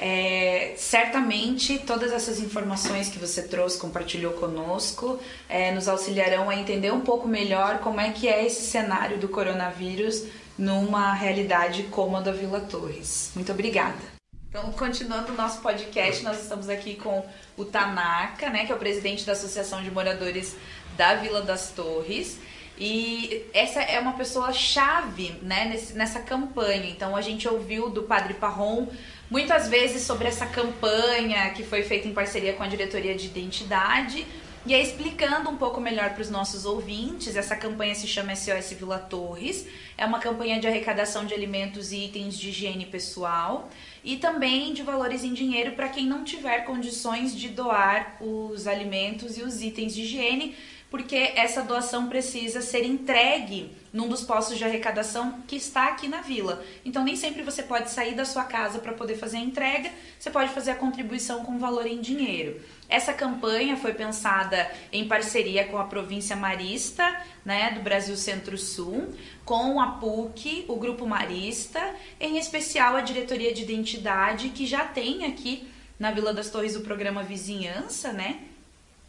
É, 0.00 0.74
certamente 0.76 1.78
todas 1.78 2.10
essas 2.10 2.40
informações 2.40 3.08
que 3.08 3.18
você 3.18 3.42
trouxe, 3.42 3.78
compartilhou 3.78 4.32
conosco, 4.32 5.20
é, 5.48 5.70
nos 5.70 5.86
auxiliarão 5.86 6.50
a 6.50 6.56
entender 6.56 6.92
um 6.92 7.00
pouco 7.00 7.28
melhor 7.28 7.78
como 7.78 8.00
é 8.00 8.10
que 8.10 8.26
é 8.26 8.44
esse 8.44 8.62
cenário 8.62 9.18
do 9.18 9.28
coronavírus 9.28 10.24
numa 10.58 11.12
realidade 11.12 11.84
como 11.84 12.16
a 12.16 12.20
da 12.20 12.32
Vila 12.32 12.60
Torres. 12.60 13.30
Muito 13.36 13.52
obrigada. 13.52 14.13
Então, 14.56 14.70
continuando 14.70 15.32
o 15.32 15.34
nosso 15.34 15.60
podcast, 15.60 16.22
nós 16.22 16.40
estamos 16.40 16.68
aqui 16.68 16.94
com 16.94 17.26
o 17.56 17.64
Tanaka, 17.64 18.50
né, 18.50 18.64
que 18.64 18.70
é 18.70 18.74
o 18.76 18.78
presidente 18.78 19.26
da 19.26 19.32
Associação 19.32 19.82
de 19.82 19.90
Moradores 19.90 20.54
da 20.96 21.16
Vila 21.16 21.42
das 21.42 21.72
Torres. 21.72 22.38
E 22.78 23.46
essa 23.52 23.82
é 23.82 23.98
uma 23.98 24.12
pessoa 24.12 24.52
chave 24.52 25.34
né, 25.42 25.76
nessa 25.94 26.20
campanha. 26.20 26.88
Então 26.88 27.16
a 27.16 27.20
gente 27.20 27.48
ouviu 27.48 27.90
do 27.90 28.04
Padre 28.04 28.34
Parron 28.34 28.86
muitas 29.28 29.68
vezes 29.68 30.02
sobre 30.02 30.28
essa 30.28 30.46
campanha 30.46 31.50
que 31.50 31.64
foi 31.64 31.82
feita 31.82 32.06
em 32.06 32.14
parceria 32.14 32.52
com 32.52 32.62
a 32.62 32.68
Diretoria 32.68 33.16
de 33.16 33.26
Identidade. 33.26 34.24
E 34.66 34.72
aí, 34.72 34.82
explicando 34.82 35.50
um 35.50 35.58
pouco 35.58 35.78
melhor 35.78 36.10
para 36.10 36.22
os 36.22 36.30
nossos 36.30 36.64
ouvintes, 36.64 37.36
essa 37.36 37.54
campanha 37.54 37.94
se 37.94 38.06
chama 38.06 38.34
SOS 38.34 38.72
Vila 38.72 38.98
Torres. 38.98 39.66
É 39.98 40.06
uma 40.06 40.18
campanha 40.18 40.58
de 40.58 40.66
arrecadação 40.66 41.26
de 41.26 41.34
alimentos 41.34 41.92
e 41.92 42.06
itens 42.06 42.38
de 42.38 42.48
higiene 42.48 42.86
pessoal 42.86 43.68
e 44.04 44.16
também 44.16 44.74
de 44.74 44.82
valores 44.82 45.24
em 45.24 45.32
dinheiro 45.32 45.72
para 45.72 45.88
quem 45.88 46.06
não 46.06 46.22
tiver 46.22 46.64
condições 46.64 47.34
de 47.34 47.48
doar 47.48 48.16
os 48.20 48.66
alimentos 48.66 49.38
e 49.38 49.42
os 49.42 49.62
itens 49.62 49.94
de 49.94 50.02
higiene, 50.02 50.54
porque 50.90 51.32
essa 51.34 51.62
doação 51.62 52.08
precisa 52.08 52.60
ser 52.60 52.84
entregue 52.84 53.72
num 53.92 54.08
dos 54.08 54.22
postos 54.22 54.58
de 54.58 54.64
arrecadação 54.64 55.42
que 55.46 55.56
está 55.56 55.88
aqui 55.88 56.06
na 56.06 56.20
vila. 56.20 56.64
Então 56.84 57.02
nem 57.02 57.16
sempre 57.16 57.42
você 57.42 57.62
pode 57.62 57.90
sair 57.90 58.14
da 58.14 58.24
sua 58.24 58.44
casa 58.44 58.78
para 58.78 58.92
poder 58.92 59.16
fazer 59.16 59.38
a 59.38 59.40
entrega, 59.40 59.90
você 60.18 60.30
pode 60.30 60.52
fazer 60.52 60.72
a 60.72 60.76
contribuição 60.76 61.44
com 61.44 61.58
valor 61.58 61.86
em 61.86 62.00
dinheiro. 62.00 62.60
Essa 62.88 63.12
campanha 63.12 63.76
foi 63.76 63.94
pensada 63.94 64.70
em 64.92 65.08
parceria 65.08 65.64
com 65.64 65.78
a 65.78 65.84
província 65.84 66.36
Marista, 66.36 67.04
né, 67.44 67.72
do 67.72 67.80
Brasil 67.80 68.16
Centro-Sul, 68.16 69.12
com 69.44 69.80
a 69.80 69.92
PUC, 69.92 70.64
o 70.68 70.76
Grupo 70.76 71.06
Marista, 71.06 71.94
em 72.18 72.38
especial 72.38 72.96
a 72.96 73.00
Diretoria 73.00 73.52
de 73.52 73.62
Identidade, 73.62 74.48
que 74.48 74.66
já 74.66 74.84
tem 74.84 75.26
aqui 75.26 75.68
na 75.98 76.10
Vila 76.10 76.32
das 76.32 76.50
Torres 76.50 76.76
o 76.76 76.80
programa 76.80 77.22
Vizinhança, 77.22 78.12
né, 78.12 78.40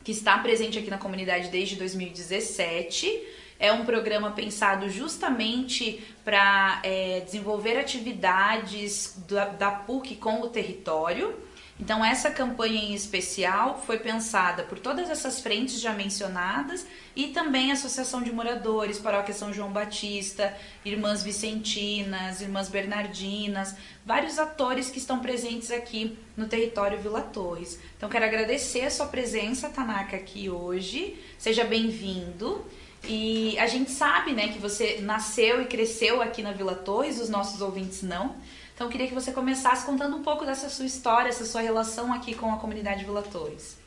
que 0.03 0.11
está 0.11 0.37
presente 0.37 0.77
aqui 0.77 0.89
na 0.89 0.97
comunidade 0.97 1.49
desde 1.49 1.75
2017. 1.77 3.23
É 3.57 3.71
um 3.71 3.85
programa 3.85 4.31
pensado 4.31 4.89
justamente 4.89 6.03
para 6.23 6.81
é, 6.83 7.21
desenvolver 7.21 7.77
atividades 7.77 9.15
da, 9.27 9.45
da 9.45 9.71
PUC 9.71 10.15
com 10.17 10.41
o 10.41 10.49
território. 10.49 11.33
Então, 11.77 12.03
essa 12.05 12.31
campanha 12.31 12.79
em 12.79 12.93
especial 12.93 13.83
foi 13.85 13.99
pensada 13.99 14.63
por 14.63 14.79
todas 14.79 15.09
essas 15.09 15.41
frentes 15.41 15.81
já 15.81 15.93
mencionadas 15.93 16.87
e 17.13 17.27
também 17.27 17.69
a 17.69 17.73
Associação 17.73 18.23
de 18.23 18.31
Moradores, 18.31 18.97
Paróquia 18.97 19.33
São 19.33 19.51
João 19.51 19.73
Batista, 19.73 20.55
Irmãs 20.85 21.21
Vicentinas, 21.21 22.39
Irmãs 22.39 22.69
Bernardinas, 22.69 23.75
vários 24.05 24.39
atores 24.39 24.89
que 24.89 24.99
estão 24.99 25.19
presentes 25.19 25.69
aqui 25.69 26.17
no 26.37 26.47
território 26.47 26.97
Vila 26.97 27.21
Torres. 27.21 27.77
Então, 27.97 28.07
quero 28.07 28.23
agradecer 28.23 28.85
a 28.85 28.89
sua 28.89 29.07
presença, 29.07 29.67
Tanaka, 29.67 30.15
aqui 30.15 30.49
hoje. 30.49 31.21
Seja 31.37 31.65
bem-vindo. 31.65 32.65
E 33.07 33.59
a 33.59 33.67
gente 33.67 33.91
sabe, 33.91 34.31
né, 34.31 34.47
que 34.47 34.59
você 34.59 34.99
nasceu 35.01 35.61
e 35.61 35.65
cresceu 35.65 36.21
aqui 36.21 36.41
na 36.41 36.53
Vila 36.53 36.73
Torres, 36.73 37.19
os 37.19 37.29
nossos 37.29 37.61
ouvintes 37.61 38.01
não. 38.01 38.35
Então, 38.75 38.89
queria 38.89 39.07
que 39.07 39.13
você 39.13 39.31
começasse 39.31 39.85
contando 39.85 40.17
um 40.17 40.21
pouco 40.21 40.45
dessa 40.45 40.67
sua 40.67 40.85
história, 40.85 41.29
essa 41.29 41.45
sua 41.45 41.61
relação 41.61 42.13
aqui 42.13 42.35
com 42.35 42.53
a 42.53 42.57
comunidade 42.57 43.05
Vila 43.05 43.21
Torres. 43.21 43.77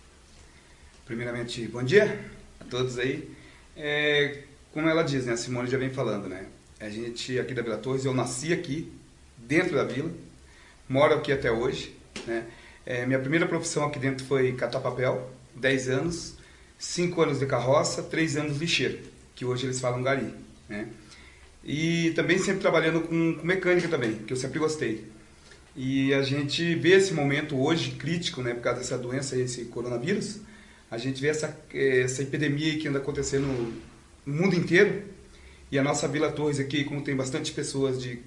Primeiramente, 1.05 1.69
bom 1.69 1.83
dia 1.83 2.25
a 2.59 2.65
todos 2.65 2.99
aí. 2.99 3.31
É, 3.77 4.45
como 4.73 4.89
ela 4.89 5.03
diz, 5.03 5.27
né, 5.27 5.35
a 5.35 5.37
Simone 5.37 5.69
já 5.69 5.77
vem 5.77 5.91
falando, 5.91 6.27
né? 6.27 6.47
A 6.81 6.89
gente 6.89 7.39
aqui 7.39 7.53
da 7.53 7.61
Vila 7.61 7.77
Torres, 7.77 8.07
eu 8.07 8.15
nasci 8.15 8.51
aqui, 8.51 8.91
dentro 9.37 9.77
da 9.77 9.85
vila, 9.85 10.11
moro 10.89 11.17
aqui 11.17 11.33
até 11.33 11.53
hoje, 11.53 11.95
né? 12.27 12.47
É, 12.87 13.05
minha 13.05 13.19
primeira 13.19 13.47
profissão 13.47 13.85
aqui 13.85 13.99
dentro 13.99 14.25
foi 14.25 14.55
catar 14.55 14.81
papel, 14.81 15.31
10 15.55 15.89
anos, 15.91 16.35
5 16.79 17.21
anos 17.21 17.39
de 17.39 17.45
carroça, 17.45 18.03
3 18.05 18.39
anos 18.39 18.57
lixeiro, 18.57 19.01
que 19.35 19.45
hoje 19.45 19.67
eles 19.67 19.81
falam 19.81 20.03
gari, 20.03 20.33
né? 20.67 20.89
E 21.69 22.13
também 22.13 22.39
sempre 22.39 22.63
trabalhando 22.63 23.03
com, 23.03 23.35
com 23.35 23.47
mecânica 23.47 23.89
também, 23.89 24.15
que 24.15 24.33
eu 24.33 24.39
sempre 24.39 24.59
gostei. 24.59 25.05
E 25.77 26.15
a 26.15 26.23
gente 26.23 26.75
vê 26.77 26.95
esse 26.95 27.13
momento 27.13 27.61
hoje 27.61 27.91
crítico, 27.91 28.41
né, 28.43 28.55
por 28.55 28.63
causa 28.63 28.81
dessa 28.81 28.97
doença, 28.97 29.37
esse 29.37 29.67
coronavírus, 29.67 30.41
a 30.91 30.97
gente 30.97 31.21
vê 31.21 31.29
essa, 31.29 31.55
essa 31.75 32.23
epidemia 32.23 32.79
que 32.79 32.89
anda 32.89 32.99
acontecendo 32.99 33.47
no 33.47 34.35
mundo 34.35 34.57
inteiro. 34.57 35.03
E 35.71 35.79
a 35.79 35.83
nossa 35.83 36.09
Vila 36.09 36.33
Torres 36.33 36.59
aqui, 36.59 36.85
como 36.85 37.03
tem 37.03 37.15
bastante 37.15 37.53
pessoas 37.53 38.03
de 38.03 38.19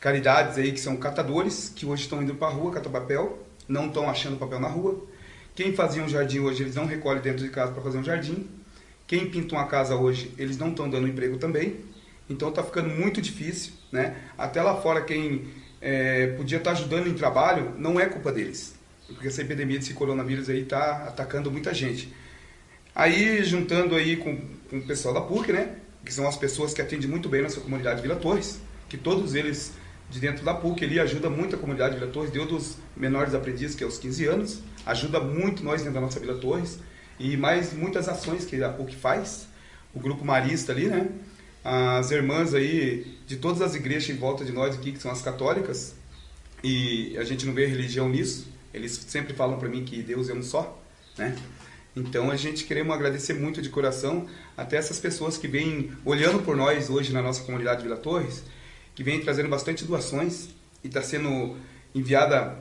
caridades 0.00 0.56
aí 0.56 0.72
que 0.72 0.80
são 0.80 0.96
catadores, 0.96 1.70
que 1.76 1.84
hoje 1.84 2.04
estão 2.04 2.22
indo 2.22 2.34
para 2.34 2.48
a 2.48 2.50
rua 2.50 2.72
catar 2.72 2.88
papel, 2.88 3.46
não 3.68 3.88
estão 3.88 4.08
achando 4.08 4.38
papel 4.38 4.58
na 4.58 4.68
rua. 4.68 5.06
Quem 5.54 5.74
fazia 5.74 6.02
um 6.02 6.08
jardim 6.08 6.38
hoje, 6.38 6.62
eles 6.62 6.76
não 6.76 6.86
recolhem 6.86 7.20
dentro 7.20 7.44
de 7.44 7.50
casa 7.50 7.72
para 7.72 7.82
fazer 7.82 7.98
um 7.98 8.04
jardim. 8.04 8.48
Quem 9.06 9.28
pinta 9.28 9.54
uma 9.54 9.66
casa 9.66 9.96
hoje, 9.96 10.32
eles 10.38 10.56
não 10.56 10.70
estão 10.70 10.88
dando 10.88 11.06
emprego 11.06 11.36
também. 11.36 11.89
Então 12.30 12.48
está 12.48 12.62
ficando 12.62 12.88
muito 12.88 13.20
difícil, 13.20 13.72
né? 13.90 14.16
Até 14.38 14.62
lá 14.62 14.80
fora 14.80 15.02
quem 15.02 15.48
é, 15.80 16.28
podia 16.28 16.58
estar 16.58 16.70
tá 16.70 16.76
ajudando 16.76 17.08
em 17.08 17.14
trabalho, 17.14 17.74
não 17.76 17.98
é 17.98 18.06
culpa 18.06 18.30
deles. 18.30 18.74
Porque 19.08 19.26
essa 19.26 19.42
epidemia 19.42 19.78
desse 19.78 19.92
coronavírus 19.92 20.48
aí 20.48 20.62
está 20.62 21.08
atacando 21.08 21.50
muita 21.50 21.74
gente. 21.74 22.14
Aí, 22.94 23.42
juntando 23.44 23.96
aí 23.96 24.16
com, 24.16 24.40
com 24.68 24.78
o 24.78 24.82
pessoal 24.82 25.12
da 25.12 25.20
PUC, 25.20 25.52
né? 25.52 25.76
Que 26.04 26.14
são 26.14 26.26
as 26.28 26.36
pessoas 26.36 26.72
que 26.72 26.80
atendem 26.80 27.08
muito 27.08 27.28
bem 27.28 27.42
nossa 27.42 27.60
comunidade 27.60 28.00
Vila 28.00 28.16
Torres, 28.16 28.60
que 28.88 28.96
todos 28.96 29.34
eles 29.34 29.72
de 30.10 30.18
dentro 30.18 30.44
da 30.44 30.52
PUC, 30.52 30.84
ele 30.84 30.98
ajuda 30.98 31.30
muito 31.30 31.54
a 31.54 31.58
comunidade 31.58 31.94
Vila 31.94 32.10
Torres, 32.10 32.30
deu 32.30 32.44
dos 32.44 32.76
menores 32.96 33.32
aprendizes, 33.32 33.76
que 33.76 33.84
é 33.84 33.86
os 33.86 33.96
15 33.98 34.26
anos, 34.26 34.60
ajuda 34.84 35.20
muito 35.20 35.62
nós 35.62 35.82
dentro 35.82 35.94
da 35.94 36.00
nossa 36.00 36.18
Vila 36.18 36.36
Torres, 36.38 36.80
e 37.18 37.36
mais 37.36 37.72
muitas 37.72 38.08
ações 38.08 38.44
que 38.44 38.62
a 38.62 38.68
PUC 38.70 38.96
faz, 38.96 39.46
o 39.94 40.00
grupo 40.00 40.24
marista 40.24 40.72
ali, 40.72 40.88
né? 40.88 41.08
As 41.64 42.10
irmãs 42.10 42.54
aí 42.54 43.18
de 43.26 43.36
todas 43.36 43.60
as 43.62 43.74
igrejas 43.74 44.08
em 44.10 44.18
volta 44.18 44.44
de 44.44 44.52
nós 44.52 44.74
aqui, 44.74 44.92
que 44.92 44.98
são 44.98 45.10
as 45.10 45.22
católicas, 45.22 45.94
e 46.62 47.16
a 47.18 47.24
gente 47.24 47.46
não 47.46 47.54
vê 47.54 47.66
religião 47.66 48.08
nisso, 48.08 48.48
eles 48.72 48.92
sempre 48.92 49.34
falam 49.34 49.58
para 49.58 49.68
mim 49.68 49.84
que 49.84 50.02
Deus 50.02 50.28
é 50.28 50.34
um 50.34 50.42
só, 50.42 50.80
né? 51.16 51.36
Então 51.94 52.30
a 52.30 52.36
gente 52.36 52.64
queremos 52.64 52.94
agradecer 52.94 53.34
muito 53.34 53.60
de 53.60 53.68
coração 53.68 54.26
até 54.56 54.76
essas 54.76 54.98
pessoas 55.00 55.36
que 55.36 55.48
vêm 55.48 55.90
olhando 56.04 56.40
por 56.42 56.56
nós 56.56 56.88
hoje 56.88 57.12
na 57.12 57.20
nossa 57.20 57.42
comunidade 57.42 57.82
Vila 57.82 57.96
Torres, 57.96 58.44
que 58.94 59.02
vêm 59.02 59.20
trazendo 59.20 59.48
bastante 59.48 59.84
doações 59.84 60.50
e 60.84 60.86
está 60.86 61.02
sendo 61.02 61.56
enviada 61.94 62.56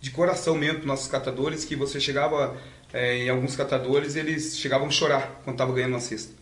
de 0.00 0.10
coração 0.10 0.54
mesmo 0.56 0.80
para 0.80 0.86
nossos 0.88 1.08
catadores, 1.08 1.64
que 1.64 1.76
você 1.76 1.98
chegava 1.98 2.56
é, 2.92 3.24
em 3.24 3.28
alguns 3.30 3.56
catadores, 3.56 4.16
eles 4.16 4.58
chegavam 4.58 4.88
a 4.88 4.90
chorar 4.90 5.40
quando 5.44 5.54
estavam 5.54 5.74
ganhando 5.74 5.92
uma 5.92 6.00
cesta. 6.00 6.41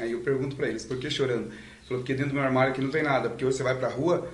Aí 0.00 0.12
eu 0.12 0.20
pergunto 0.20 0.56
para 0.56 0.68
eles, 0.68 0.84
por 0.84 0.98
que 0.98 1.10
chorando? 1.10 1.50
Falou, 1.86 2.00
porque 2.02 2.14
dentro 2.14 2.30
do 2.30 2.34
meu 2.34 2.42
armário 2.42 2.72
aqui 2.72 2.80
não 2.80 2.90
tem 2.90 3.02
nada, 3.02 3.28
porque 3.28 3.44
hoje 3.44 3.58
você 3.58 3.62
vai 3.62 3.76
para 3.76 3.88
a 3.88 3.90
rua, 3.90 4.28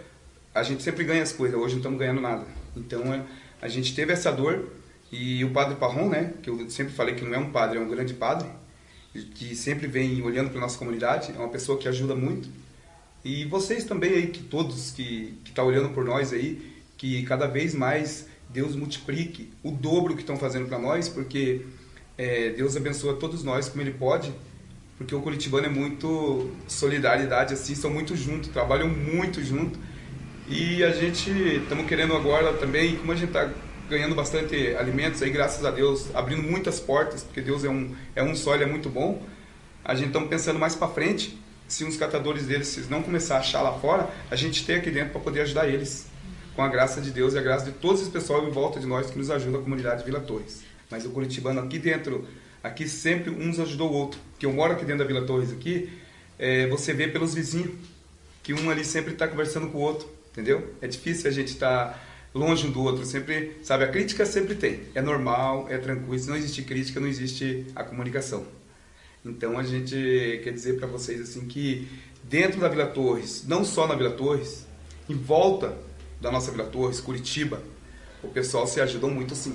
a 0.54 0.62
gente 0.62 0.82
sempre 0.82 1.04
ganha 1.04 1.22
as 1.22 1.32
coisas, 1.32 1.58
hoje 1.58 1.74
não 1.74 1.80
estamos 1.80 1.98
ganhando 1.98 2.20
nada. 2.20 2.44
Então 2.76 3.12
é, 3.12 3.22
a 3.60 3.68
gente 3.68 3.94
teve 3.94 4.12
essa 4.12 4.30
dor 4.30 4.68
e 5.10 5.44
o 5.44 5.50
padre 5.50 5.74
Parron, 5.76 6.08
né, 6.08 6.34
que 6.42 6.48
eu 6.48 6.70
sempre 6.70 6.92
falei 6.92 7.14
que 7.14 7.24
não 7.24 7.34
é 7.34 7.38
um 7.38 7.50
padre, 7.50 7.78
é 7.78 7.80
um 7.80 7.88
grande 7.88 8.14
padre, 8.14 8.48
que 9.34 9.56
sempre 9.56 9.86
vem 9.86 10.22
olhando 10.22 10.50
para 10.50 10.60
nossa 10.60 10.78
comunidade, 10.78 11.32
é 11.34 11.38
uma 11.38 11.48
pessoa 11.48 11.78
que 11.78 11.88
ajuda 11.88 12.14
muito. 12.14 12.48
E 13.24 13.44
vocês 13.46 13.84
também 13.84 14.12
aí, 14.12 14.26
que 14.28 14.42
todos 14.42 14.92
que 14.92 15.38
estão 15.44 15.64
tá 15.64 15.68
olhando 15.68 15.88
por 15.92 16.04
nós 16.04 16.32
aí, 16.32 16.74
que 16.96 17.24
cada 17.24 17.46
vez 17.46 17.74
mais 17.74 18.28
Deus 18.50 18.76
multiplique 18.76 19.50
o 19.62 19.70
dobro 19.70 20.14
que 20.14 20.20
estão 20.20 20.36
fazendo 20.36 20.68
para 20.68 20.78
nós, 20.78 21.08
porque 21.08 21.66
é, 22.16 22.50
Deus 22.50 22.76
abençoa 22.76 23.16
todos 23.16 23.42
nós 23.42 23.68
como 23.68 23.82
Ele 23.82 23.92
pode 23.92 24.32
porque 24.98 25.14
o 25.14 25.20
Curitibano 25.20 25.66
é 25.66 25.68
muito 25.68 26.50
solidariedade, 26.66 27.54
assim, 27.54 27.74
são 27.74 27.90
muito 27.90 28.16
juntos, 28.16 28.48
trabalham 28.50 28.88
muito 28.88 29.42
junto. 29.44 29.78
E 30.48 30.82
a 30.82 30.90
gente 30.90 31.30
estamos 31.30 31.86
querendo 31.86 32.14
agora 32.14 32.52
também, 32.54 32.96
como 32.96 33.12
a 33.12 33.14
gente 33.14 33.28
está 33.28 33.50
ganhando 33.90 34.14
bastante 34.14 34.74
alimentos 34.76 35.22
aí, 35.22 35.30
graças 35.30 35.64
a 35.64 35.70
Deus, 35.70 36.14
abrindo 36.14 36.42
muitas 36.42 36.80
portas, 36.80 37.22
porque 37.22 37.40
Deus 37.40 37.64
é 37.64 37.68
um, 37.68 37.94
é 38.14 38.22
um 38.22 38.34
só, 38.34 38.54
Ele 38.54 38.64
é 38.64 38.66
muito 38.66 38.88
bom. 38.88 39.22
A 39.84 39.94
gente 39.94 40.08
estamos 40.08 40.28
pensando 40.28 40.58
mais 40.58 40.74
para 40.74 40.88
frente, 40.88 41.38
se 41.68 41.84
uns 41.84 41.96
catadores 41.96 42.46
deles 42.46 42.88
não 42.88 43.02
começar 43.02 43.36
a 43.36 43.38
achar 43.40 43.62
lá 43.62 43.72
fora, 43.78 44.08
a 44.30 44.36
gente 44.36 44.64
tem 44.64 44.76
aqui 44.76 44.90
dentro 44.90 45.10
para 45.10 45.20
poder 45.20 45.42
ajudar 45.42 45.68
eles. 45.68 46.06
Com 46.54 46.62
a 46.62 46.68
graça 46.68 47.02
de 47.02 47.10
Deus 47.10 47.34
e 47.34 47.38
a 47.38 47.42
graça 47.42 47.66
de 47.66 47.72
todos 47.72 48.00
os 48.00 48.08
pessoal 48.08 48.48
em 48.48 48.50
volta 48.50 48.80
de 48.80 48.86
nós 48.86 49.10
que 49.10 49.18
nos 49.18 49.30
ajuda 49.30 49.58
a 49.58 49.60
comunidade 49.60 50.04
Vila 50.04 50.20
Torres. 50.20 50.62
Mas 50.90 51.04
o 51.04 51.10
Curitibano 51.10 51.60
aqui 51.60 51.78
dentro 51.78 52.26
Aqui 52.66 52.88
sempre 52.88 53.30
uns 53.30 53.60
ajudou 53.60 53.90
o 53.90 53.94
outro. 53.94 54.18
Que 54.38 54.46
eu 54.46 54.52
moro 54.52 54.72
aqui 54.72 54.84
dentro 54.84 54.98
da 54.98 55.04
Vila 55.04 55.24
Torres 55.24 55.52
aqui, 55.52 55.88
é, 56.38 56.66
você 56.66 56.92
vê 56.92 57.06
pelos 57.06 57.32
vizinhos 57.32 57.70
que 58.42 58.52
um 58.52 58.68
ali 58.70 58.84
sempre 58.84 59.12
está 59.12 59.26
conversando 59.26 59.68
com 59.68 59.78
o 59.78 59.80
outro, 59.80 60.08
entendeu? 60.32 60.74
É 60.80 60.86
difícil 60.86 61.30
a 61.30 61.32
gente 61.32 61.48
estar 61.48 61.88
tá 61.88 62.02
longe 62.34 62.66
um 62.66 62.70
do 62.70 62.82
outro, 62.82 63.04
sempre, 63.04 63.56
sabe? 63.62 63.84
A 63.84 63.88
crítica 63.88 64.26
sempre 64.26 64.54
tem, 64.54 64.80
é 64.94 65.00
normal, 65.00 65.66
é 65.70 65.78
tranquilo. 65.78 66.18
Se 66.18 66.28
não 66.28 66.36
existe 66.36 66.62
crítica, 66.62 67.00
não 67.00 67.08
existe 67.08 67.66
a 67.74 67.82
comunicação. 67.84 68.44
Então 69.24 69.58
a 69.58 69.62
gente 69.62 70.40
quer 70.44 70.52
dizer 70.52 70.76
para 70.78 70.86
vocês 70.86 71.20
assim 71.20 71.46
que 71.46 71.88
dentro 72.24 72.60
da 72.60 72.68
Vila 72.68 72.86
Torres, 72.86 73.44
não 73.46 73.64
só 73.64 73.86
na 73.86 73.94
Vila 73.94 74.10
Torres, 74.10 74.66
em 75.08 75.14
volta 75.14 75.76
da 76.20 76.30
nossa 76.30 76.50
Vila 76.50 76.64
Torres, 76.64 77.00
Curitiba, 77.00 77.62
o 78.22 78.28
pessoal 78.28 78.66
se 78.66 78.80
ajudam 78.80 79.10
muito 79.10 79.34
sim. 79.34 79.54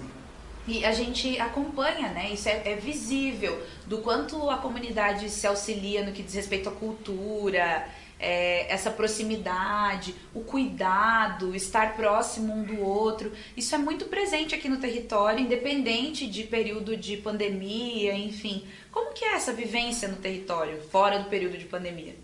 E 0.67 0.86
a 0.86 0.91
gente 0.91 1.39
acompanha, 1.39 2.10
né? 2.10 2.32
Isso 2.32 2.47
é, 2.47 2.62
é, 2.65 2.76
visível 2.76 3.62
do 3.88 4.00
quanto 4.00 4.50
a 4.50 4.58
comunidade 4.58 5.30
se 5.30 5.47
auxilia 5.47 6.06
no 6.06 6.12
que 6.12 6.21
diz 6.21 6.36
respeito 6.36 6.69
à 6.69 6.71
cultura, 6.71 7.88
é, 8.19 8.71
essa 8.71 8.91
proximidade, 8.91 10.13
o 10.34 10.41
cuidado, 10.41 11.56
estar 11.56 11.95
próximo 11.95 12.54
um 12.54 12.63
do 12.63 12.80
outro. 12.80 13.32
Isso 13.58 13.74
é 13.74 13.78
muito 13.80 14.06
presente 14.06 14.54
aqui 14.54 14.69
no 14.69 14.78
território, 14.78 15.39
independente 15.39 16.28
de 16.28 16.43
período 16.43 16.95
de 16.95 17.17
pandemia, 17.17 18.13
enfim. 18.13 18.67
Como 18.91 19.13
que 19.13 19.26
é 19.26 19.34
essa 19.34 19.52
vivência 19.52 20.08
no 20.08 20.17
território, 20.17 20.80
fora 20.91 21.17
do 21.17 21.30
período 21.30 21.58
de 21.58 21.65
pandemia? 21.65 22.15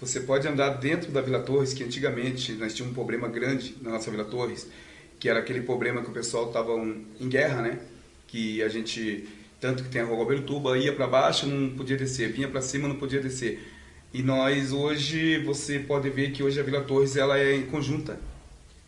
Você 0.00 0.20
pode 0.20 0.46
andar 0.46 0.70
dentro 0.74 1.10
da 1.10 1.20
Vila 1.20 1.42
Torres, 1.42 1.72
que 1.72 1.84
antigamente 1.84 2.52
nós 2.52 2.74
tínhamos 2.74 2.92
um 2.92 2.94
problema 2.94 3.28
grande 3.28 3.76
na 3.80 3.90
nossa 3.90 4.10
Vila 4.10 4.24
Torres, 4.24 4.70
que 5.18 5.28
era 5.28 5.38
aquele 5.38 5.62
problema 5.62 6.02
que 6.02 6.10
o 6.10 6.12
pessoal 6.12 6.48
estava 6.48 6.72
em 7.20 7.28
guerra, 7.28 7.62
né? 7.62 7.78
Que 8.26 8.62
a 8.62 8.68
gente 8.68 9.26
Tanto 9.60 9.82
que 9.82 9.88
tem 9.88 10.02
a 10.02 10.04
Rua 10.04 10.18
Albertuba, 10.18 10.76
ia 10.76 10.92
para 10.92 11.06
baixo, 11.06 11.46
não 11.46 11.70
podia 11.70 11.96
descer, 11.96 12.30
vinha 12.30 12.48
para 12.48 12.60
cima, 12.60 12.86
não 12.86 12.96
podia 12.96 13.20
descer. 13.20 13.66
E 14.12 14.22
nós 14.22 14.72
hoje, 14.72 15.42
você 15.44 15.78
pode 15.78 16.10
ver 16.10 16.30
que 16.32 16.42
hoje 16.42 16.60
a 16.60 16.62
Vila 16.62 16.82
Torres 16.82 17.16
ela 17.16 17.38
é 17.38 17.56
em 17.56 17.66
conjunta, 17.66 18.20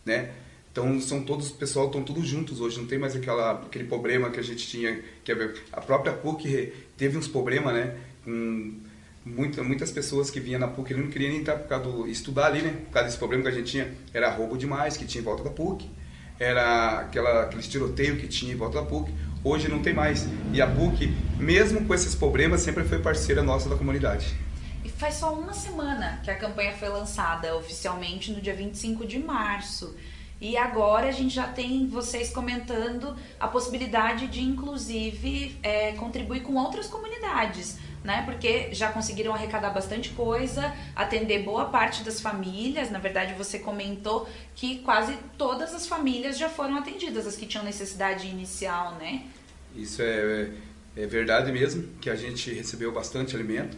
né? 0.05 0.31
Então 0.71 1.01
são 1.01 1.23
todos, 1.23 1.49
o 1.49 1.55
pessoal 1.55 1.87
estão 1.87 2.03
todos 2.03 2.27
juntos 2.27 2.61
hoje, 2.61 2.77
não 2.77 2.85
tem 2.85 2.99
mais 2.99 3.15
aquela, 3.15 3.53
aquele 3.53 3.85
problema 3.85 4.29
que 4.29 4.39
a 4.39 4.43
gente 4.43 4.67
tinha, 4.67 5.01
que 5.23 5.31
a 5.71 5.81
própria 5.81 6.13
PUC 6.13 6.71
teve 6.95 7.17
uns 7.17 7.27
problemas, 7.27 7.73
né? 7.73 7.97
Com 8.23 8.73
muita, 9.25 9.63
muitas 9.63 9.91
pessoas 9.91 10.29
que 10.29 10.39
vinham 10.39 10.59
na 10.59 10.67
PUC 10.67 10.93
não 10.93 11.09
queriam 11.09 11.31
nem 11.31 11.41
entrar 11.41 11.57
por 11.57 11.67
causa 11.67 11.85
do, 11.85 12.07
estudar 12.07 12.45
ali, 12.45 12.61
né? 12.61 12.73
Por 12.85 12.93
causa 12.93 13.07
desse 13.07 13.17
problema 13.17 13.43
que 13.43 13.49
a 13.49 13.53
gente 13.53 13.71
tinha, 13.71 13.91
era 14.13 14.29
roubo 14.29 14.55
demais 14.55 14.95
que 14.95 15.05
tinha 15.05 15.21
em 15.21 15.25
volta 15.25 15.43
da 15.43 15.49
PUC, 15.49 15.89
era 16.39 16.99
aquela, 16.99 17.43
aquele 17.43 17.61
tiroteio 17.61 18.17
que 18.17 18.27
tinha 18.27 18.53
em 18.53 18.55
volta 18.55 18.79
da 18.79 18.87
PUC. 18.87 19.13
Hoje 19.43 19.67
não 19.67 19.81
tem 19.81 19.93
mais. 19.93 20.27
E 20.53 20.61
a 20.61 20.67
PUC, 20.67 21.07
mesmo 21.37 21.85
com 21.85 21.93
esses 21.93 22.15
problemas, 22.15 22.61
sempre 22.61 22.83
foi 22.85 22.99
parceira 22.99 23.43
nossa 23.43 23.69
da 23.69 23.75
comunidade. 23.75 24.33
E 24.83 24.89
faz 24.89 25.15
só 25.15 25.33
uma 25.33 25.53
semana 25.53 26.21
que 26.23 26.31
a 26.31 26.35
campanha 26.35 26.73
foi 26.73 26.87
lançada 26.89 27.55
oficialmente 27.55 28.31
no 28.31 28.41
dia 28.41 28.55
25 28.55 29.05
de 29.05 29.19
março. 29.19 29.95
E 30.41 30.55
agora 30.55 31.09
a 31.09 31.11
gente 31.11 31.35
já 31.35 31.47
tem 31.47 31.85
vocês 31.87 32.29
comentando 32.29 33.13
a 33.37 33.47
possibilidade 33.49 34.27
de, 34.27 34.41
inclusive, 34.41 35.57
é, 35.61 35.91
contribuir 35.93 36.43
com 36.43 36.55
outras 36.55 36.87
comunidades, 36.87 37.77
né? 38.03 38.23
Porque 38.25 38.73
já 38.73 38.91
conseguiram 38.91 39.33
arrecadar 39.33 39.71
bastante 39.71 40.09
coisa, 40.09 40.73
atender 40.95 41.43
boa 41.43 41.65
parte 41.65 42.03
das 42.03 42.21
famílias. 42.21 42.89
Na 42.89 42.99
verdade, 42.99 43.33
você 43.33 43.59
comentou 43.59 44.27
que 44.55 44.79
quase 44.79 45.17
todas 45.37 45.73
as 45.73 45.87
famílias 45.87 46.37
já 46.37 46.49
foram 46.49 46.77
atendidas, 46.77 47.27
as 47.27 47.35
que 47.35 47.45
tinham 47.45 47.63
necessidade 47.63 48.27
inicial, 48.27 48.95
né? 48.95 49.23
Isso 49.75 50.01
é, 50.01 50.49
é 50.95 51.05
verdade 51.05 51.51
mesmo, 51.51 51.87
que 52.01 52.09
a 52.09 52.15
gente 52.15 52.53
recebeu 52.53 52.91
bastante 52.91 53.35
alimento 53.35 53.77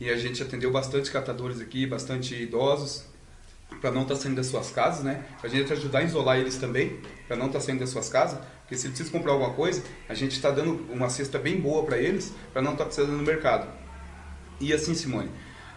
e 0.00 0.10
a 0.10 0.16
gente 0.16 0.42
atendeu 0.42 0.70
bastante 0.70 1.10
catadores 1.10 1.60
aqui, 1.60 1.86
bastante 1.86 2.34
idosos, 2.34 3.04
para 3.84 3.92
não 3.92 4.00
estar 4.00 4.14
tá 4.14 4.20
saindo 4.22 4.36
das 4.36 4.46
suas 4.46 4.70
casas, 4.70 5.04
né? 5.04 5.26
A 5.42 5.46
gente 5.46 5.70
ajudar 5.70 5.98
a 5.98 6.02
isolar 6.04 6.38
eles 6.38 6.56
também, 6.56 6.98
para 7.28 7.36
não 7.36 7.48
estar 7.48 7.58
tá 7.58 7.66
saindo 7.66 7.80
das 7.80 7.90
suas 7.90 8.08
casas, 8.08 8.38
porque 8.60 8.76
se 8.76 8.86
eles 8.86 8.96
precisam 8.96 9.12
comprar 9.12 9.32
alguma 9.32 9.52
coisa, 9.52 9.82
a 10.08 10.14
gente 10.14 10.32
está 10.32 10.50
dando 10.50 10.90
uma 10.90 11.10
cesta 11.10 11.38
bem 11.38 11.60
boa 11.60 11.84
para 11.84 11.98
eles, 11.98 12.32
para 12.50 12.62
não 12.62 12.72
estar 12.72 12.84
tá 12.84 12.86
precisando 12.86 13.14
no 13.14 13.22
mercado. 13.22 13.70
E 14.58 14.72
assim, 14.72 14.94
Simone, 14.94 15.28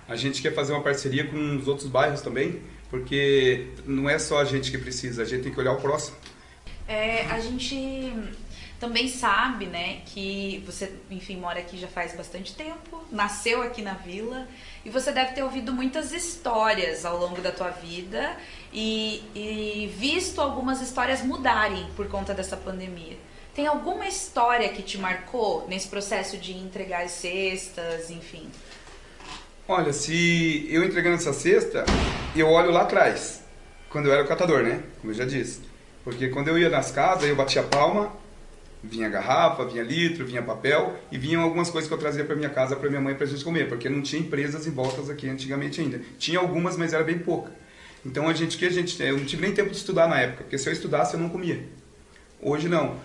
a 0.08 0.16
gente 0.16 0.42
quer 0.42 0.54
fazer 0.54 0.72
uma 0.72 0.82
parceria 0.82 1.28
com 1.28 1.58
os 1.58 1.68
outros 1.68 1.90
bairros 1.90 2.22
também, 2.22 2.62
porque 2.90 3.68
não 3.86 4.10
é 4.10 4.18
só 4.18 4.40
a 4.40 4.46
gente 4.46 4.72
que 4.72 4.78
precisa, 4.78 5.24
a 5.24 5.26
gente 5.26 5.44
tem 5.44 5.52
que 5.52 5.60
olhar 5.60 5.74
o 5.74 5.82
próximo. 5.82 6.16
É, 6.88 7.26
a 7.26 7.42
gente 7.42 8.14
também 8.80 9.08
sabe, 9.08 9.66
né, 9.66 10.02
que 10.06 10.64
você, 10.66 10.92
enfim, 11.10 11.38
mora 11.38 11.60
aqui 11.60 11.78
já 11.78 11.88
faz 11.88 12.14
bastante 12.16 12.54
tempo, 12.56 13.04
nasceu 13.12 13.64
aqui 13.64 13.82
na 13.82 13.94
vila 13.94 14.48
e 14.86 14.90
você 14.90 15.12
deve 15.12 15.32
ter 15.32 15.44
ouvido 15.44 15.74
muitas 15.74 16.12
histórias 16.12 17.04
ao 17.04 17.18
longo 17.18 17.42
da 17.42 17.52
tua 17.52 17.70
vida 17.70 18.38
e, 18.72 19.24
e 19.34 19.92
visto 19.98 20.40
algumas 20.40 20.80
histórias 20.82 21.24
mudarem 21.24 21.88
por 21.96 22.08
conta 22.08 22.34
dessa 22.34 22.56
pandemia. 22.56 23.18
Tem 23.56 23.66
alguma 23.66 24.08
história 24.08 24.70
que 24.70 24.84
te 24.84 25.00
marcou 25.00 25.68
nesse 25.68 25.88
processo 25.88 26.38
de 26.38 26.54
entregar 26.56 27.04
as 27.04 27.12
cestas, 27.12 28.12
enfim? 28.12 28.48
Olha, 29.68 29.92
se 29.92 30.68
eu 30.70 30.84
entregando 30.84 31.16
essa 31.16 31.34
cesta, 31.34 31.84
eu 32.36 32.48
olho 32.48 32.70
lá 32.70 32.84
atrás, 32.84 33.44
quando 33.90 34.06
eu 34.06 34.14
era 34.14 34.24
o 34.24 34.28
catador, 34.28 34.62
né? 34.62 34.84
Como 35.02 35.12
eu 35.12 35.18
já 35.18 35.26
disse. 35.26 35.62
Porque 36.04 36.30
quando 36.30 36.50
eu 36.50 36.58
ia 36.60 36.70
nas 36.70 36.92
casas, 36.92 37.28
eu 37.28 37.36
batia 37.36 37.64
palma 37.64 38.16
Vinha 38.90 39.10
garrafa, 39.10 39.66
vinha 39.66 39.84
litro, 39.84 40.26
vinha 40.26 40.42
papel 40.42 40.98
e 41.12 41.18
vinham 41.18 41.42
algumas 41.42 41.70
coisas 41.70 41.88
que 41.88 41.94
eu 41.94 41.98
trazia 41.98 42.24
para 42.24 42.36
minha 42.36 42.50
casa 42.50 42.76
para 42.76 42.90
minha 42.90 43.02
mãe 43.02 43.16
para 43.16 43.26
a 43.26 43.28
gente 43.28 43.44
comer, 43.44 43.68
porque 43.68 43.90
não 43.90 44.02
tinha 44.02 44.22
empresas 44.22 44.66
em 44.66 44.72
voltas 44.72 45.10
aqui 45.10 45.30
antigamente 45.30 45.82
ainda. 45.82 46.02
Tinha 46.18 46.40
algumas, 46.40 46.78
mas 46.78 46.94
era 46.94 47.04
bem 47.04 47.20
pouca. 47.20 47.52
Então 48.06 48.30
a 48.30 48.34
gente 48.34 48.58
que 48.58 48.66
a 48.66 48.70
gente 48.70 49.02
eu 49.02 49.18
não 49.18 49.26
tive 49.26 49.42
nem 49.42 49.54
tempo 49.54 49.70
de 49.70 49.78
estudar 49.78 50.08
na 50.08 50.20
época, 50.20 50.44
porque 50.44 50.58
se 50.58 50.70
eu 50.70 50.74
estudasse 50.74 51.14
eu 51.14 51.20
não 51.20 51.30
comia. 51.30 51.64
Hoje 52.42 52.70
não. 52.70 52.96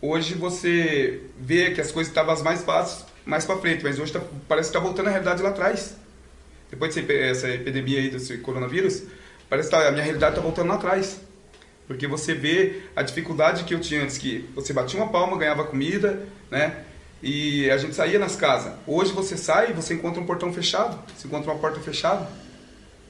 Hoje 0.00 0.34
você 0.34 1.22
vê 1.38 1.70
que 1.70 1.80
as 1.80 1.90
coisas 1.90 2.10
estavam 2.10 2.36
mais 2.42 2.62
fáceis 2.62 3.06
mais 3.24 3.44
para 3.44 3.56
frente, 3.58 3.82
mas 3.82 3.98
hoje 3.98 4.12
tá, 4.12 4.20
parece 4.46 4.70
que 4.70 4.76
está 4.76 4.86
voltando 4.86 5.08
a 5.08 5.10
realidade 5.10 5.42
lá 5.42 5.48
atrás. 5.48 5.96
Depois 6.70 6.94
dessa 6.94 7.48
epidemia 7.48 8.00
aí 8.00 8.10
desse 8.10 8.38
coronavírus, 8.38 9.04
parece 9.48 9.70
que 9.70 9.76
tá, 9.76 9.88
a 9.88 9.90
minha 9.90 10.04
realidade 10.04 10.32
está 10.32 10.42
voltando 10.42 10.68
lá 10.68 10.74
atrás. 10.74 11.20
Porque 11.86 12.06
você 12.06 12.34
vê 12.34 12.82
a 12.96 13.02
dificuldade 13.02 13.64
que 13.64 13.74
eu 13.74 13.80
tinha 13.80 14.02
antes, 14.02 14.16
que 14.16 14.48
você 14.54 14.72
batia 14.72 14.98
uma 14.98 15.10
palma, 15.10 15.36
ganhava 15.36 15.64
comida, 15.64 16.26
né? 16.50 16.84
E 17.22 17.70
a 17.70 17.76
gente 17.76 17.94
saía 17.94 18.18
nas 18.18 18.36
casas. 18.36 18.72
Hoje 18.86 19.12
você 19.12 19.36
sai 19.36 19.70
e 19.70 19.72
você 19.72 19.94
encontra 19.94 20.20
um 20.20 20.26
portão 20.26 20.52
fechado, 20.52 20.98
você 21.16 21.26
encontra 21.26 21.50
uma 21.50 21.58
porta 21.58 21.80
fechada. 21.80 22.28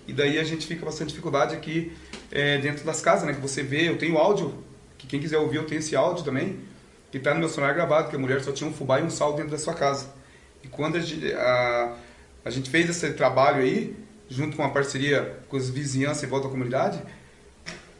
E 0.06 0.12
daí 0.12 0.38
a 0.38 0.44
gente 0.44 0.66
fica 0.66 0.84
bastante 0.84 1.08
dificuldade 1.08 1.54
aqui 1.54 1.92
é, 2.30 2.58
dentro 2.58 2.84
das 2.84 3.00
casas, 3.00 3.26
né? 3.26 3.32
Que 3.32 3.40
você 3.40 3.62
vê, 3.62 3.88
eu 3.88 3.96
tenho 3.96 4.18
áudio, 4.18 4.54
que 4.98 5.06
quem 5.06 5.20
quiser 5.20 5.38
ouvir 5.38 5.56
eu 5.56 5.66
tenho 5.66 5.78
esse 5.78 5.96
áudio 5.96 6.24
também, 6.24 6.60
que 7.10 7.18
está 7.18 7.32
no 7.32 7.40
meu 7.40 7.48
celular 7.48 7.74
gravado, 7.74 8.10
que 8.10 8.16
a 8.16 8.18
mulher 8.18 8.42
só 8.42 8.52
tinha 8.52 8.68
um 8.68 8.72
fubá 8.72 9.00
e 9.00 9.02
um 9.02 9.10
sal 9.10 9.34
dentro 9.34 9.52
da 9.52 9.58
sua 9.58 9.74
casa. 9.74 10.08
E 10.62 10.68
quando 10.68 10.96
a 10.96 11.00
gente, 11.00 11.32
a, 11.32 11.96
a 12.44 12.50
gente 12.50 12.70
fez 12.70 12.88
esse 12.88 13.12
trabalho 13.14 13.62
aí, 13.62 13.96
junto 14.28 14.56
com 14.56 14.62
uma 14.62 14.72
parceria 14.72 15.38
com 15.48 15.56
as 15.56 15.70
vizinhanças 15.70 16.24
em 16.24 16.26
volta 16.26 16.46
da 16.46 16.52
comunidade, 16.52 17.02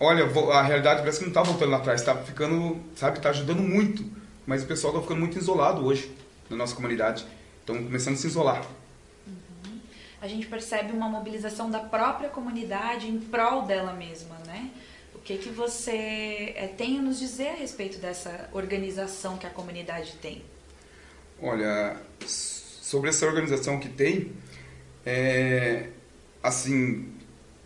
olha, 0.05 0.25
a 0.53 0.63
realidade 0.63 1.01
parece 1.01 1.19
que 1.19 1.25
não 1.25 1.31
está 1.31 1.43
voltando 1.43 1.71
lá 1.71 1.79
atrás, 1.79 2.01
está 2.01 2.15
ficando, 2.17 2.81
sabe, 2.95 3.19
está 3.19 3.31
ajudando 3.31 3.61
muito, 3.61 4.05
mas 4.47 4.63
o 4.63 4.67
pessoal 4.67 4.93
está 4.93 5.03
ficando 5.03 5.21
muito 5.21 5.39
isolado 5.39 5.85
hoje 5.85 6.15
na 6.49 6.57
nossa 6.57 6.75
comunidade, 6.75 7.27
estão 7.61 7.77
começando 7.83 8.15
a 8.15 8.17
se 8.17 8.27
isolar. 8.27 8.67
Uhum. 9.27 9.81
A 10.21 10.29
gente 10.29 10.47
percebe 10.47 10.93
uma 10.93 11.09
mobilização 11.09 11.71
da 11.71 11.81
própria 11.81 12.29
comunidade 12.29 13.09
em 13.09 13.19
prol 13.19 13.63
dela 13.63 13.93
mesma, 13.93 14.37
né? 14.47 14.71
O 15.15 15.19
que 15.19 15.39
que 15.39 15.49
você 15.49 16.53
é, 16.55 16.67
tem 16.77 16.99
a 16.99 17.03
nos 17.03 17.19
dizer 17.19 17.49
a 17.49 17.55
respeito 17.55 17.99
dessa 17.99 18.49
organização 18.53 19.39
que 19.39 19.47
a 19.47 19.51
comunidade 19.51 20.15
tem? 20.21 20.45
Olha, 21.41 21.97
sobre 22.27 23.09
essa 23.09 23.27
organização 23.27 23.81
que 23.81 23.89
tem, 23.89 24.33
é, 25.05 25.89
assim, 26.43 27.13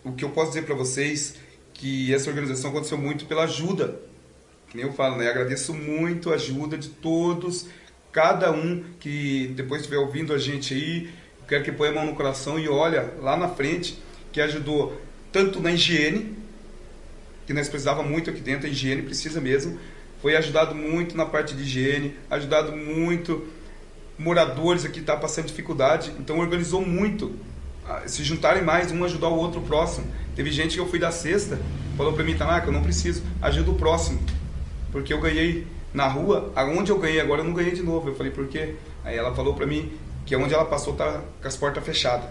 o 0.05 0.13
que 0.13 0.25
eu 0.25 0.31
posso 0.31 0.51
dizer 0.51 0.65
para 0.65 0.75
vocês 0.75 1.35
que 1.79 2.13
essa 2.13 2.29
organização 2.29 2.71
aconteceu 2.71 2.99
muito 2.99 3.25
pela 3.25 3.45
ajuda. 3.45 3.99
Que 4.69 4.77
nem 4.77 4.85
eu 4.85 4.93
falo, 4.93 5.17
né? 5.17 5.31
Agradeço 5.31 5.73
muito 5.73 6.31
a 6.31 6.35
ajuda 6.35 6.77
de 6.77 6.89
todos, 6.89 7.67
cada 8.13 8.53
um 8.53 8.85
que 9.01 9.53
depois 9.57 9.81
estiver 9.81 9.99
ouvindo 9.99 10.35
a 10.35 10.39
gente 10.39 10.75
aí, 10.75 11.11
quero 11.49 11.65
que 11.65 11.73
ponha 11.73 11.91
a 11.91 11.95
mão 11.95 12.07
no 12.07 12.15
coração 12.15 12.59
e 12.59 12.69
olha 12.69 13.15
lá 13.21 13.37
na 13.37 13.49
frente, 13.49 13.99
que 14.31 14.41
ajudou 14.41 15.01
tanto 15.33 15.61
na 15.61 15.73
higiene, 15.73 16.37
que 17.47 17.55
nós 17.55 17.69
precisava 17.69 18.03
muito 18.03 18.29
aqui 18.29 18.41
dentro, 18.41 18.67
a 18.67 18.71
higiene 18.71 19.03
precisa 19.03 19.41
mesmo, 19.41 19.79
foi 20.21 20.37
ajudado 20.37 20.75
muito 20.75 21.17
na 21.17 21.25
parte 21.25 21.55
de 21.55 21.63
higiene, 21.63 22.15
ajudado 22.29 22.77
muito 22.77 23.49
moradores 24.19 24.85
aqui 24.85 25.01
tá 25.01 25.17
passando 25.17 25.47
dificuldade, 25.47 26.13
então 26.19 26.39
organizou 26.39 26.85
muito 26.85 27.35
se 28.07 28.23
juntarem 28.23 28.63
mais, 28.63 28.91
um 28.93 29.05
ajudar 29.05 29.29
o 29.29 29.37
outro 29.37 29.61
próximo. 29.63 30.07
Teve 30.39 30.53
gente 30.53 30.75
que 30.75 30.81
eu 30.81 30.87
fui 30.87 31.01
da 31.01 31.11
sexta, 31.11 31.59
falou 31.97 32.13
para 32.13 32.23
mim, 32.23 32.37
Tanaka, 32.37 32.69
eu 32.69 32.73
não 32.73 32.81
preciso, 32.81 33.25
ajuda 33.43 33.73
o 33.73 33.75
próximo. 33.75 34.21
Porque 34.93 35.13
eu 35.13 35.21
ganhei 35.21 35.67
na 35.93 36.07
rua, 36.07 36.53
aonde 36.55 36.93
eu 36.93 36.99
ganhei 37.01 37.21
agora 37.21 37.41
eu 37.41 37.45
não 37.45 37.53
ganhei 37.53 37.73
de 37.73 37.83
novo. 37.83 38.11
Eu 38.11 38.15
falei, 38.15 38.31
por 38.31 38.47
quê? 38.47 38.77
Aí 39.03 39.17
ela 39.17 39.35
falou 39.35 39.55
para 39.55 39.67
mim 39.67 39.91
que 40.25 40.37
onde 40.37 40.55
ela 40.55 40.65
passou 40.65 40.95
tá 40.95 41.23
com 41.43 41.49
as 41.49 41.57
portas 41.57 41.83
fechadas. 41.83 42.31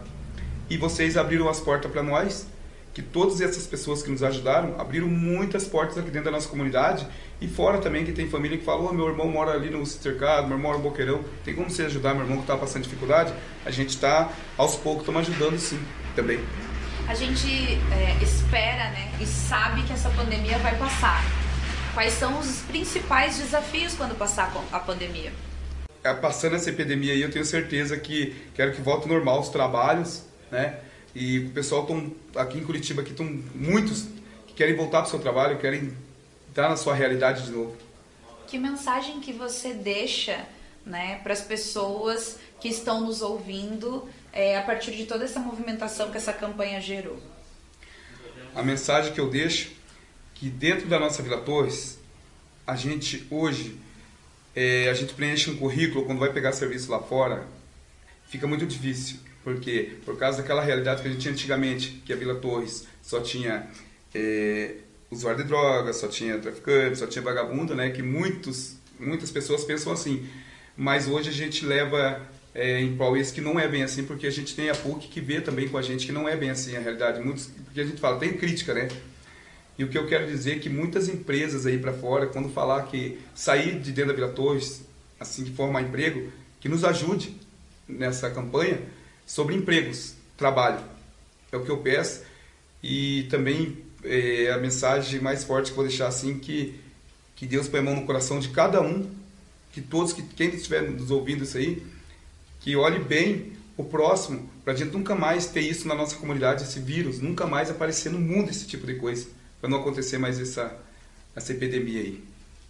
E 0.70 0.78
vocês 0.78 1.17
abriram 1.17 1.50
as 1.50 1.60
portas 1.60 1.91
para 1.91 2.02
nós, 2.02 2.48
que 2.93 3.02
todas 3.02 3.41
essas 3.41 3.67
pessoas 3.67 4.02
que 4.02 4.10
nos 4.10 4.24
ajudaram 4.24 4.80
abriram 4.80 5.10
muitas 5.10 5.65
portas 5.65 5.98
aqui 5.98 6.10
dentro 6.10 6.32
da 6.32 6.32
nossa 6.32 6.48
comunidade 6.48 7.06
e 7.41 7.48
fora 7.50 7.80
também 7.80 8.06
que 8.06 8.13
tem 8.13 8.30
família 8.30 8.58
que 8.58 8.63
fala, 8.63 8.89
oh, 8.89 8.93
meu 8.93 9.10
irmão 9.10 9.28
mora 9.28 9.52
ali 9.52 9.70
no 9.70 9.86
cercado, 9.86 10.48
meu 10.48 10.56
irmão 10.56 10.72
mora 10.72 10.78
no 10.78 10.89
Boqueirão, 10.89 11.26
tem 11.43 11.54
como 11.54 11.70
você 11.70 11.84
ajudar 11.84 12.13
meu 12.13 12.24
irmão 12.24 12.38
que 12.38 12.43
está 12.43 12.56
passando 12.56 12.84
dificuldade? 12.84 13.34
A 13.65 13.70
gente 13.70 13.89
está, 13.89 14.32
aos 14.58 14.76
poucos, 14.76 15.02
estamos 15.02 15.28
ajudando 15.28 15.60
sim, 15.60 15.78
também. 16.15 16.39
A 17.08 17.13
gente 17.13 17.48
é, 17.89 18.22
espera 18.22 18.89
né, 18.89 19.10
e 19.22 19.26
sabe 19.26 19.82
que 19.84 19.93
essa 19.93 20.10
pandemia 20.10 20.58
vai 20.58 20.78
passar. 20.78 21.24
Quais 21.93 22.12
são 22.13 22.38
os 22.38 22.60
principais 22.63 23.38
desafios 23.38 23.93
quando 23.93 24.13
passar 24.17 24.54
a 24.74 24.80
pandemia? 24.80 25.32
É, 26.04 26.13
passando 26.13 26.58
essa 26.58 26.70
epidemia 26.70 27.13
aí, 27.13 27.22
eu 27.22 27.32
tenho 27.32 27.46
certeza 27.46 27.96
que 27.98 28.36
quero 28.54 28.74
que 28.74 28.82
volte 28.82 29.08
normal 29.08 29.39
os 29.39 29.48
trabalhos, 29.48 30.24
né? 30.52 30.80
E 31.15 31.39
o 31.39 31.50
pessoal 31.52 31.86
tão, 31.86 32.12
aqui 32.36 32.58
em 32.58 32.63
Curitiba 32.63 33.02
aqui 33.02 33.12
estão 33.12 33.26
muitos 33.56 34.06
que 34.46 34.54
querem 34.54 34.76
voltar 34.76 35.00
para 35.00 35.08
o 35.08 35.10
seu 35.10 35.20
trabalho, 35.20 35.58
querem 35.60 35.96
estar 36.50 36.67
na 36.67 36.76
sua 36.76 36.93
realidade 36.93 37.46
de 37.46 37.52
novo. 37.52 37.74
Que 38.48 38.58
mensagem 38.58 39.22
que 39.22 39.32
você 39.32 39.74
deixa 39.74 40.46
né, 40.86 41.22
para 41.24 41.32
as 41.32 41.41
pessoas 41.41 42.38
que 42.60 42.67
estão 42.67 43.02
nos 43.02 43.22
ouvindo 43.22 44.08
é, 44.38 44.56
a 44.56 44.62
partir 44.62 44.91
de 44.91 45.06
toda 45.06 45.26
essa 45.26 45.39
movimentação 45.39 46.12
que 46.12 46.17
essa 46.17 46.32
campanha 46.32 46.80
gerou? 46.80 47.19
A 48.54 48.62
mensagem 48.62 49.12
que 49.12 49.19
eu 49.19 49.28
deixo 49.28 49.71
que 50.36 50.47
dentro 50.47 50.88
da 50.88 51.00
nossa 51.00 51.23
Vila 51.23 51.41
Torres, 51.41 51.97
a 52.65 52.76
gente 52.76 53.26
hoje 53.32 53.76
é, 54.56 54.89
a 54.89 54.93
gente 54.93 55.15
preenche 55.15 55.50
um 55.50 55.58
currículo 55.58 56.06
quando 56.06 56.19
vai 56.19 56.32
pegar 56.32 56.52
serviço 56.52 56.91
lá 56.91 57.00
fora, 57.00 57.47
fica 58.30 58.45
muito 58.45 58.67
difícil. 58.67 59.17
Porque 59.43 59.95
por 60.06 60.17
causa 60.19 60.41
daquela 60.41 60.62
realidade 60.62 61.02
que 61.02 61.08
a 61.08 61.12
gente 61.12 61.21
tinha 61.21 61.34
antigamente, 61.34 62.04
que 62.06 62.13
a 62.13 62.15
Vila 62.15 62.36
Torres 62.36 62.86
só 63.02 63.19
tinha 63.19 63.67
é, 64.13 64.76
usuário 65.10 65.41
de 65.41 65.47
drogas, 65.47 65.95
só 65.95 66.08
tinha 66.08 66.38
traficante, 66.38 67.00
só 67.00 67.08
tinha 67.08 67.23
vagabundo, 67.23 67.73
né? 67.73 67.89
Que 67.89 68.04
muitos, 68.04 68.76
muitas 69.00 69.32
pessoas 69.32 69.63
pensam 69.63 69.91
assim. 69.91 70.30
Mas 70.76 71.08
hoje 71.08 71.30
a 71.30 71.34
gente 71.34 71.65
leva 71.65 72.21
é, 72.58 72.82
em 72.82 72.98
prol 72.98 73.15
isso 73.15 73.32
que 73.32 73.39
não 73.39 73.60
é 73.60 73.67
bem 73.67 73.84
assim, 73.84 74.04
porque 74.04 74.26
a 74.26 74.32
gente 74.32 74.56
tem 74.56 74.67
a 74.72 74.76
PUC 74.76 75.08
que 75.10 75.22
vê 75.22 75.39
também 75.39 75.70
com 75.70 75.78
a 75.78 75.82
gente 75.84 76.08
que 76.08 76.12
não 76.12 76.28
é 76.28 76.36
bem 76.36 76.50
assim 76.50 76.76
a 76.76 76.80
realidade. 76.80 77.22
Muitos, 77.24 77.52
porque 77.63 77.80
a 77.80 77.86
gente 77.86 78.02
fala, 78.02 78.17
tem 78.17 78.34
crítica, 78.34 78.74
né? 78.74 78.88
E 79.78 79.84
o 79.84 79.88
que 79.88 79.96
eu 79.96 80.08
quero 80.08 80.26
dizer 80.26 80.56
é 80.56 80.60
que 80.60 80.67
muitas 80.67 81.08
empresas 81.08 81.67
aí 81.67 81.78
para 81.78 81.93
fora, 81.93 82.26
quando 82.26 82.50
falar 82.50 82.88
que 82.88 83.20
sair 83.36 83.80
de 83.80 83.91
dentro 83.91 84.08
da 84.08 84.15
Vila 84.15 84.30
Torres, 84.30 84.82
assim 85.20 85.43
que 85.43 85.52
formar 85.52 85.84
emprego, 85.84 86.32
que 86.60 86.67
nos 86.67 86.84
ajude 86.84 87.36
nessa 87.88 88.28
campanha 88.32 88.82
sobre 89.24 89.54
empregos, 89.54 90.15
trabalho. 90.36 90.84
É 91.52 91.58
o 91.58 91.63
que 91.63 91.70
eu 91.70 91.78
peço. 91.78 92.24
E 92.82 93.28
também 93.30 93.78
é, 94.04 94.52
a 94.52 94.58
mensagem 94.58 95.22
mais 95.22 95.43
forte 95.43 95.70
que 95.70 95.76
vou 95.76 95.88
deixar 95.88 96.08
assim 96.08 96.39
que 96.39 96.80
que 97.36 97.46
Deus 97.46 97.67
põe 97.67 97.82
a 97.82 97.84
mão 97.84 97.96
no 97.96 98.04
coração 98.04 98.39
de 98.39 98.50
cada 98.50 98.82
um, 98.82 99.08
que 99.72 99.80
todos 99.80 100.12
que 100.12 100.24
quem 100.24 100.50
estiver 100.50 100.82
nos 100.82 101.12
ouvindo 101.12 101.43
isso 101.43 101.56
aí, 101.56 101.84
que 102.67 102.75
olhe 102.75 102.99
bem 102.99 103.53
o 103.77 103.84
próximo, 103.86 104.49
para 104.62 104.73
a 104.73 104.75
gente 104.75 104.91
nunca 104.91 105.15
mais 105.15 105.47
ter 105.47 105.62
isso 105.62 105.88
na 105.88 105.95
nossa 105.95 106.17
comunidade, 106.17 106.63
esse 106.63 106.82
vírus, 106.82 107.21
nunca 107.21 107.47
mais 107.47 107.71
aparecer 107.71 108.12
no 108.12 108.19
mundo 108.19 108.49
esse 108.49 108.67
tipo 108.67 108.86
de 108.86 108.95
coisa, 108.95 109.25
para 109.62 109.69
não 109.69 109.80
acontecer 109.80 110.17
mais 110.17 110.38
essa 110.38 110.77
essa 111.34 111.53
epidemia 111.53 112.01
aí. 112.01 112.21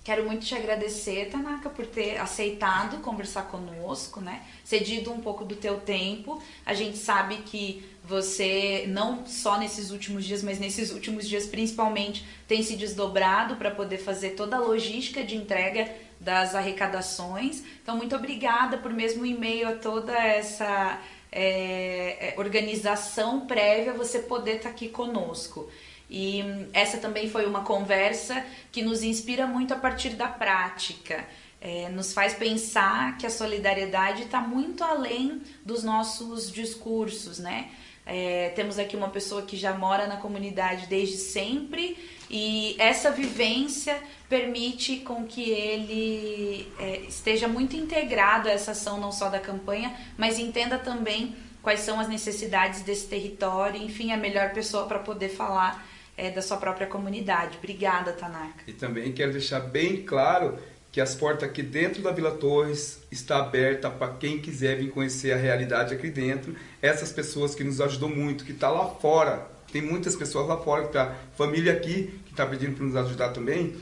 Quero 0.03 0.23
muito 0.23 0.45
te 0.45 0.53
agradecer, 0.53 1.29
Tanaka, 1.31 1.69
por 1.69 1.85
ter 1.87 2.17
aceitado 2.17 3.01
conversar 3.01 3.47
conosco, 3.47 4.21
né? 4.21 4.43
Cedido 4.63 5.11
um 5.11 5.19
pouco 5.19 5.43
do 5.43 5.55
teu 5.55 5.79
tempo. 5.79 6.41
A 6.63 6.75
gente 6.75 6.97
sabe 6.97 7.37
que 7.37 7.83
você, 8.03 8.85
não 8.87 9.25
só 9.25 9.59
nesses 9.59 9.89
últimos 9.89 10.23
dias, 10.23 10.43
mas 10.43 10.59
nesses 10.59 10.91
últimos 10.91 11.27
dias 11.27 11.47
principalmente, 11.47 12.23
tem 12.47 12.61
se 12.61 12.75
desdobrado 12.75 13.55
para 13.55 13.71
poder 13.71 13.97
fazer 13.97 14.29
toda 14.29 14.57
a 14.57 14.59
logística 14.59 15.23
de 15.23 15.35
entrega 15.35 15.91
das 16.19 16.55
arrecadações. 16.55 17.63
Então, 17.81 17.95
muito 17.97 18.15
obrigada 18.15 18.77
por 18.77 18.91
mesmo 18.91 19.25
em 19.25 19.33
meio 19.33 19.69
a 19.69 19.75
toda 19.75 20.13
essa 20.13 20.99
é, 21.31 22.33
organização 22.37 23.45
prévia 23.45 23.93
você 23.93 24.19
poder 24.19 24.57
estar 24.57 24.69
tá 24.69 24.69
aqui 24.69 24.89
conosco. 24.89 25.69
E 26.09 26.41
essa 26.73 26.97
também 26.97 27.29
foi 27.29 27.45
uma 27.45 27.63
conversa 27.63 28.43
que 28.71 28.81
nos 28.81 29.03
inspira 29.03 29.45
muito 29.45 29.73
a 29.73 29.77
partir 29.77 30.11
da 30.11 30.27
prática. 30.27 31.25
É, 31.59 31.89
nos 31.89 32.13
faz 32.13 32.33
pensar 32.33 33.17
que 33.17 33.25
a 33.25 33.29
solidariedade 33.29 34.23
está 34.23 34.39
muito 34.39 34.83
além 34.83 35.41
dos 35.65 35.83
nossos 35.83 36.51
discursos, 36.51 37.39
né? 37.39 37.71
É, 38.07 38.53
temos 38.55 38.79
aqui 38.79 38.95
uma 38.95 39.09
pessoa 39.09 39.41
que 39.41 39.57
já 39.57 39.73
mora 39.73 40.07
na 40.07 40.15
comunidade 40.15 40.87
desde 40.87 41.17
sempre 41.17 41.97
e 42.29 42.73
essa 42.79 43.11
vivência 43.11 44.01
permite 44.29 44.97
com 44.97 45.25
que 45.25 45.49
ele 45.49 46.71
é, 46.79 47.01
esteja 47.01 47.49
muito 47.49 47.75
integrado 47.75 48.47
a 48.47 48.51
essa 48.51 48.71
ação 48.71 48.97
não 48.99 49.11
só 49.11 49.27
da 49.27 49.39
campanha, 49.39 49.93
mas 50.17 50.39
entenda 50.39 50.77
também 50.77 51.35
quais 51.61 51.81
são 51.81 51.99
as 51.99 52.07
necessidades 52.07 52.81
desse 52.81 53.07
território. 53.07 53.81
Enfim, 53.81 54.13
a 54.13 54.17
melhor 54.17 54.53
pessoa 54.53 54.85
para 54.85 54.99
poder 54.99 55.29
falar 55.29 55.85
é, 56.15 56.31
da 56.31 56.41
sua 56.41 56.57
própria 56.57 56.87
comunidade. 56.87 57.57
Obrigada, 57.57 58.13
Tanaka. 58.13 58.63
E 58.65 58.73
também 58.73 59.11
quero 59.11 59.33
deixar 59.33 59.59
bem 59.59 60.03
claro 60.03 60.57
que 60.91 61.01
as 61.01 61.13
portas 61.13 61.49
aqui 61.49 61.61
dentro 61.61 62.01
da 62.01 62.11
Vila 62.11 62.31
Torres 62.31 62.99
está 63.11 63.37
aberta 63.37 63.89
para 63.89 64.13
quem 64.13 64.39
quiser 64.39 64.77
vir 64.77 64.89
conhecer 64.89 65.31
a 65.31 65.37
realidade 65.37 65.93
aqui 65.93 66.09
dentro. 66.09 66.55
Essas 66.81 67.11
pessoas 67.11 67.53
que 67.53 67.63
nos 67.63 67.79
ajudou 67.81 68.09
muito, 68.09 68.43
que 68.43 68.51
está 68.51 68.69
lá 68.69 68.87
fora, 68.87 69.47
tem 69.71 69.81
muitas 69.81 70.15
pessoas 70.15 70.47
lá 70.47 70.57
fora, 70.57 70.87
que 70.87 70.93
tá 70.93 71.15
família 71.37 71.73
aqui 71.73 72.19
que 72.25 72.31
está 72.31 72.45
pedindo 72.45 72.75
para 72.75 72.85
nos 72.85 72.95
ajudar 72.95 73.29
também. 73.29 73.75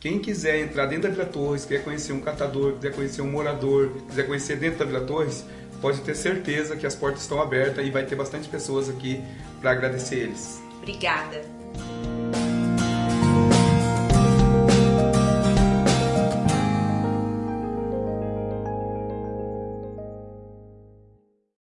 Quem 0.00 0.18
quiser 0.18 0.60
entrar 0.60 0.86
dentro 0.86 1.08
da 1.08 1.14
Vila 1.14 1.26
Torres, 1.26 1.64
quer 1.64 1.82
conhecer 1.82 2.12
um 2.12 2.20
catador, 2.20 2.74
quiser 2.74 2.94
conhecer 2.94 3.22
um 3.22 3.30
morador, 3.30 3.90
quiser 4.08 4.26
conhecer 4.26 4.56
dentro 4.56 4.80
da 4.80 4.84
Vila 4.84 5.00
Torres, 5.00 5.44
pode 5.80 6.00
ter 6.02 6.14
certeza 6.14 6.76
que 6.76 6.86
as 6.86 6.94
portas 6.94 7.22
estão 7.22 7.40
abertas 7.40 7.84
e 7.84 7.90
vai 7.90 8.04
ter 8.04 8.14
bastante 8.14 8.48
pessoas 8.48 8.88
aqui 8.88 9.20
para 9.60 9.72
agradecer 9.72 10.16
eles. 10.16 10.62
Obrigada. 10.78 11.42